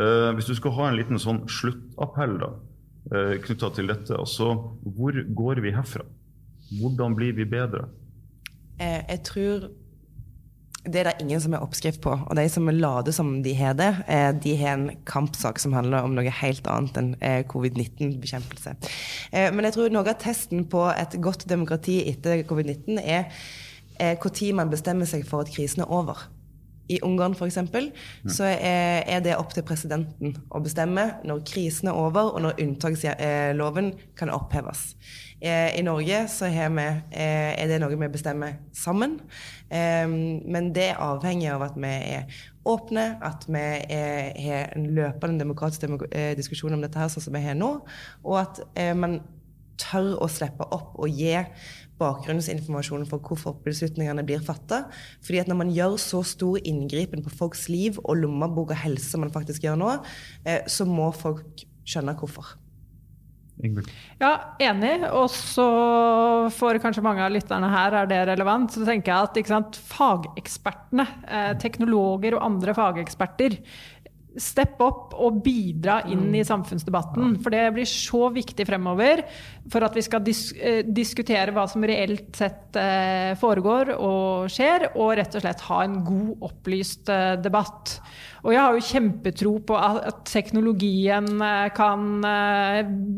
Eh, 0.00 0.30
hvis 0.38 0.48
du 0.48 0.54
skal 0.56 0.76
ha 0.78 0.86
en 0.88 0.96
liten 1.00 1.20
sånn 1.20 1.42
sluttappell 1.50 2.38
da, 2.40 2.52
eh, 3.12 3.36
knytta 3.44 3.70
til 3.76 3.90
dette, 3.90 4.16
altså 4.16 4.54
hvor 4.82 5.20
går 5.40 5.62
vi 5.64 5.74
herfra? 5.74 6.06
Hvordan 6.80 7.16
blir 7.18 7.36
vi 7.36 7.44
bedre? 7.44 7.88
Jeg 8.80 9.20
tror 9.22 9.68
det 10.84 11.00
er 11.00 11.08
det 11.08 11.24
ingen 11.24 11.40
som 11.40 11.54
har 11.56 11.64
oppskrift 11.64 12.02
på. 12.04 12.12
Og 12.12 12.36
de 12.36 12.44
som 12.52 12.68
later 12.68 13.14
som 13.16 13.30
de 13.42 13.54
har 13.56 13.76
det, 13.78 13.90
eh, 14.06 14.30
de 14.36 14.56
har 14.60 14.76
en 14.76 14.90
kampsak 15.08 15.58
som 15.58 15.72
handler 15.72 16.04
om 16.04 16.14
noe 16.16 16.32
helt 16.42 16.66
annet 16.68 16.98
enn 17.00 17.12
eh, 17.24 17.40
covid-19-bekjempelse. 17.48 18.74
Eh, 19.32 19.48
men 19.54 19.64
jeg 19.64 19.76
tror 19.78 19.94
noe 19.94 20.04
av 20.04 20.20
testen 20.20 20.66
på 20.68 20.84
et 20.92 21.16
godt 21.24 21.48
demokrati 21.48 22.02
etter 22.10 22.44
covid-19 22.48 23.00
er 23.00 23.30
når 23.94 24.54
man 24.58 24.72
bestemmer 24.72 25.06
seg 25.06 25.22
for 25.24 25.44
at 25.44 25.52
krisen 25.54 25.84
er 25.84 25.92
over. 25.92 26.18
I 26.88 26.98
Ungarn 27.02 27.32
f.eks. 27.32 27.58
så 28.28 28.44
er, 28.44 29.04
er 29.08 29.20
det 29.24 29.36
opp 29.38 29.54
til 29.56 29.64
presidenten 29.66 30.34
å 30.52 30.60
bestemme 30.64 31.06
når 31.24 31.44
krisen 31.48 31.88
er 31.88 31.98
over, 31.98 32.34
og 32.34 32.42
når 32.44 32.60
unntaksloven 32.64 33.92
kan 34.18 34.32
oppheves. 34.34 34.90
Eh, 35.44 35.78
I 35.78 35.82
Norge 35.82 36.28
så 36.28 36.48
vi, 36.48 36.86
eh, 37.10 37.52
er 37.62 37.68
det 37.68 37.80
noe 37.82 37.96
vi 37.96 38.08
bestemmer 38.08 38.58
sammen. 38.72 39.18
Eh, 39.68 40.06
men 40.08 40.72
det 40.72 40.90
er 40.92 41.02
avhengig 41.04 41.50
av 41.52 41.62
at 41.66 41.76
vi 41.76 41.90
er 41.90 42.24
åpne, 42.64 43.18
at 43.20 43.44
vi 43.48 43.64
har 44.46 44.72
en 44.76 44.86
løpende 44.96 45.42
demokratisk 45.42 45.84
diskusjon 46.36 46.72
om 46.72 46.80
dette 46.80 46.98
her, 46.98 47.10
sånn 47.12 47.26
som 47.26 47.36
vi 47.36 47.42
har 47.44 47.58
nå, 47.58 47.74
og 48.24 48.38
at 48.40 48.62
man 48.96 49.18
tør 49.80 50.14
å 50.22 50.28
slippe 50.30 50.66
opp 50.74 50.94
og 50.98 51.10
gi 51.12 51.36
bakgrunnsinformasjon 52.00 53.06
for 53.10 53.22
hvorfor 53.22 53.56
beslutningene 53.64 54.24
blir 54.26 54.42
fatta. 54.44 54.84
Fordi 55.24 55.42
at 55.42 55.50
når 55.50 55.60
man 55.62 55.72
gjør 55.74 55.96
så 56.02 56.24
stor 56.26 56.58
inngripen 56.66 57.22
på 57.24 57.32
folks 57.34 57.68
liv 57.72 58.00
og 58.02 58.18
lommebok 58.24 58.74
og 58.74 58.82
helse 58.82 59.12
som 59.12 59.24
man 59.24 59.34
faktisk 59.34 59.66
gjør 59.66 59.78
nå, 59.80 59.94
eh, 60.44 60.66
så 60.66 60.88
må 60.88 61.10
folk 61.14 61.66
skjønne 61.86 62.16
hvorfor. 62.18 62.56
Ingrid. 63.62 63.86
Ja, 64.18 64.32
enig. 64.58 64.96
Og 65.14 65.28
så 65.30 65.64
for 66.56 66.78
kanskje 66.82 67.04
mange 67.06 67.22
av 67.22 67.30
lytterne 67.32 67.68
her 67.70 67.94
er 68.00 68.08
det 68.10 68.20
relevant. 68.32 68.72
Så 68.74 68.82
tenker 68.86 69.12
jeg 69.12 69.28
at 69.28 69.50
sant, 69.52 69.78
fagekspertene, 69.92 71.06
eh, 71.28 71.52
teknologer 71.62 72.34
og 72.34 72.42
andre 72.48 72.74
fageksperter, 72.74 73.60
steppe 74.40 74.84
opp 74.84 75.14
og 75.20 75.40
bidra 75.44 76.00
inn 76.10 76.32
i 76.34 76.44
samfunnsdebatten. 76.46 77.36
For 77.42 77.54
det 77.54 77.68
blir 77.76 77.88
så 77.88 78.28
viktig 78.34 78.66
fremover 78.66 79.22
for 79.70 79.84
at 79.86 79.94
vi 79.96 80.04
skal 80.04 80.22
dis 80.24 80.48
eh, 80.58 80.82
diskutere 80.84 81.54
hva 81.54 81.64
som 81.70 81.84
reelt 81.86 82.34
sett 82.36 82.76
eh, 82.76 83.32
foregår 83.40 83.94
og 83.94 84.52
skjer, 84.52 84.90
og 84.94 85.14
rett 85.20 85.38
og 85.38 85.44
slett 85.44 85.64
ha 85.70 85.80
en 85.84 85.98
god, 86.04 86.34
opplyst 86.50 87.10
eh, 87.12 87.34
debatt. 87.40 87.96
Og 88.44 88.52
jeg 88.52 88.60
har 88.60 88.76
jo 88.76 88.84
kjempetro 88.84 89.54
på 89.64 89.76
at 89.78 90.26
teknologien 90.28 91.40
kan 91.72 92.02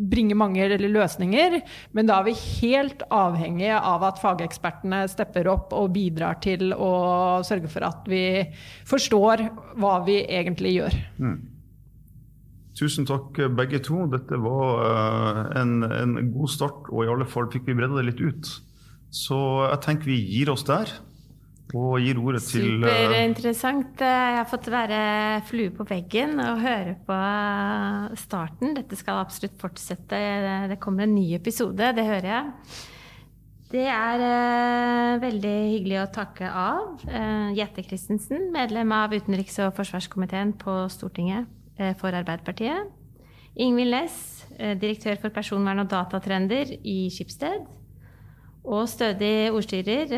bringe 0.06 0.36
mange 0.38 0.68
løsninger, 0.78 1.56
men 1.98 2.06
da 2.06 2.20
er 2.20 2.28
vi 2.28 2.36
helt 2.60 3.02
avhengige 3.10 3.74
av 3.74 4.06
at 4.06 4.22
fagekspertene 4.22 5.02
stepper 5.10 5.50
opp 5.50 5.74
og 5.74 5.90
bidrar 5.98 6.38
til 6.46 6.70
å 6.70 7.42
sørge 7.42 7.72
for 7.74 7.90
at 7.90 8.06
vi 8.06 8.22
forstår 8.86 9.48
hva 9.82 9.98
vi 10.06 10.20
egentlig 10.30 10.76
gjør. 10.78 10.98
Mm. 11.18 11.36
Tusen 12.76 13.08
takk 13.08 13.38
begge 13.56 13.80
to. 13.84 14.04
Dette 14.12 14.36
var 14.42 14.84
uh, 14.84 15.42
en, 15.56 15.80
en, 15.86 16.16
god 16.34 16.52
start, 16.52 16.90
og 16.92 17.04
i 17.04 17.10
alle 17.10 17.28
fall 17.28 17.48
fikk 17.52 17.70
vi 17.70 17.76
bredda 17.78 18.02
det 18.02 18.10
litt 18.10 18.22
ut. 18.22 18.50
Så 19.14 19.38
jeg 19.70 19.82
tenker 19.86 20.10
vi 20.12 20.18
gir 20.20 20.52
oss 20.52 20.66
der. 20.68 20.92
Og 21.74 21.96
gir 21.98 22.20
ordet 22.20 22.42
til 22.46 22.84
uh, 22.84 22.90
Superinteressant. 22.90 24.02
Jeg 24.04 24.36
har 24.36 24.50
fått 24.50 24.68
være 24.70 24.98
flue 25.48 25.72
på 25.74 25.86
veggen 25.88 26.36
og 26.44 26.60
høre 26.62 26.98
på 27.08 27.20
starten. 28.20 28.76
Dette 28.76 28.98
skal 29.00 29.22
absolutt 29.24 29.56
fortsette. 29.62 30.20
Det 30.70 30.78
kommer 30.82 31.08
en 31.08 31.16
ny 31.16 31.30
episode, 31.38 31.94
det 31.96 32.06
hører 32.06 32.30
jeg. 32.34 32.84
Det 33.66 33.82
er 33.90 34.22
eh, 34.22 35.16
veldig 35.18 35.54
hyggelig 35.72 35.96
å 35.98 36.10
takke 36.14 36.46
av 36.46 37.00
eh, 37.10 37.48
Jette 37.58 37.82
Christensen, 37.82 38.44
medlem 38.54 38.92
av 38.94 39.14
utenriks- 39.16 39.58
og 39.64 39.72
forsvarskomiteen 39.74 40.52
på 40.60 40.84
Stortinget 40.92 41.48
eh, 41.80 41.90
for 41.98 42.14
Arbeiderpartiet. 42.14 42.92
Ingvild 43.58 43.90
Næss, 43.94 44.18
direktør 44.78 45.16
for 45.18 45.32
personvern 45.32 45.80
og 45.80 45.88
datatrender 45.88 46.74
i 46.76 47.08
Skipsted. 47.10 47.64
Og 48.68 48.84
stødig 48.90 49.48
ordstyrer 49.48 50.12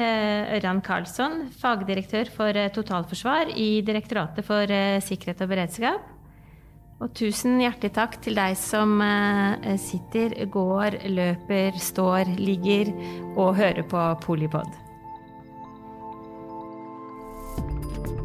Ørjan 0.57 0.83
Karlsson, 0.83 1.45
fagdirektør 1.61 2.33
for 2.35 2.59
totalforsvar 2.75 3.53
i 3.55 3.69
Direktoratet 3.87 4.47
for 4.49 4.75
sikkerhet 5.07 5.45
og 5.45 5.53
beredskap. 5.53 6.18
Og 6.99 7.13
tusen 7.15 7.61
hjertelig 7.63 7.93
takk 7.95 8.17
til 8.25 8.35
deg 8.35 8.57
som 8.59 8.97
eh, 9.05 9.77
sitter, 9.79 10.35
går, 10.51 10.99
løper, 11.07 11.79
står, 11.79 12.33
ligger 12.41 12.91
og 13.39 13.55
hører 13.61 13.87
på 13.87 14.05
Polipod. 14.25 14.73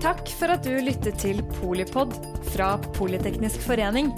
Takk 0.03 0.25
for 0.35 0.51
at 0.51 0.65
du 0.65 0.73
lyttet 0.83 1.21
til 1.21 1.43
Polipod 1.61 2.17
fra 2.49 2.73
Politeknisk 2.97 3.61
forening. 3.63 4.09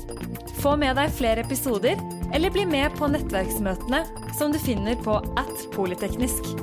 Få 0.63 0.77
med 0.79 0.95
deg 0.97 1.11
flere 1.13 1.43
episoder, 1.43 1.99
eller 2.33 2.53
bli 2.55 2.63
med 2.65 2.95
på 2.95 3.11
nettverksmøtene 3.11 4.05
som 4.39 4.55
du 4.55 4.61
finner 4.63 4.95
på 5.03 5.19
at 5.35 5.67
polyteknisk. 5.75 6.55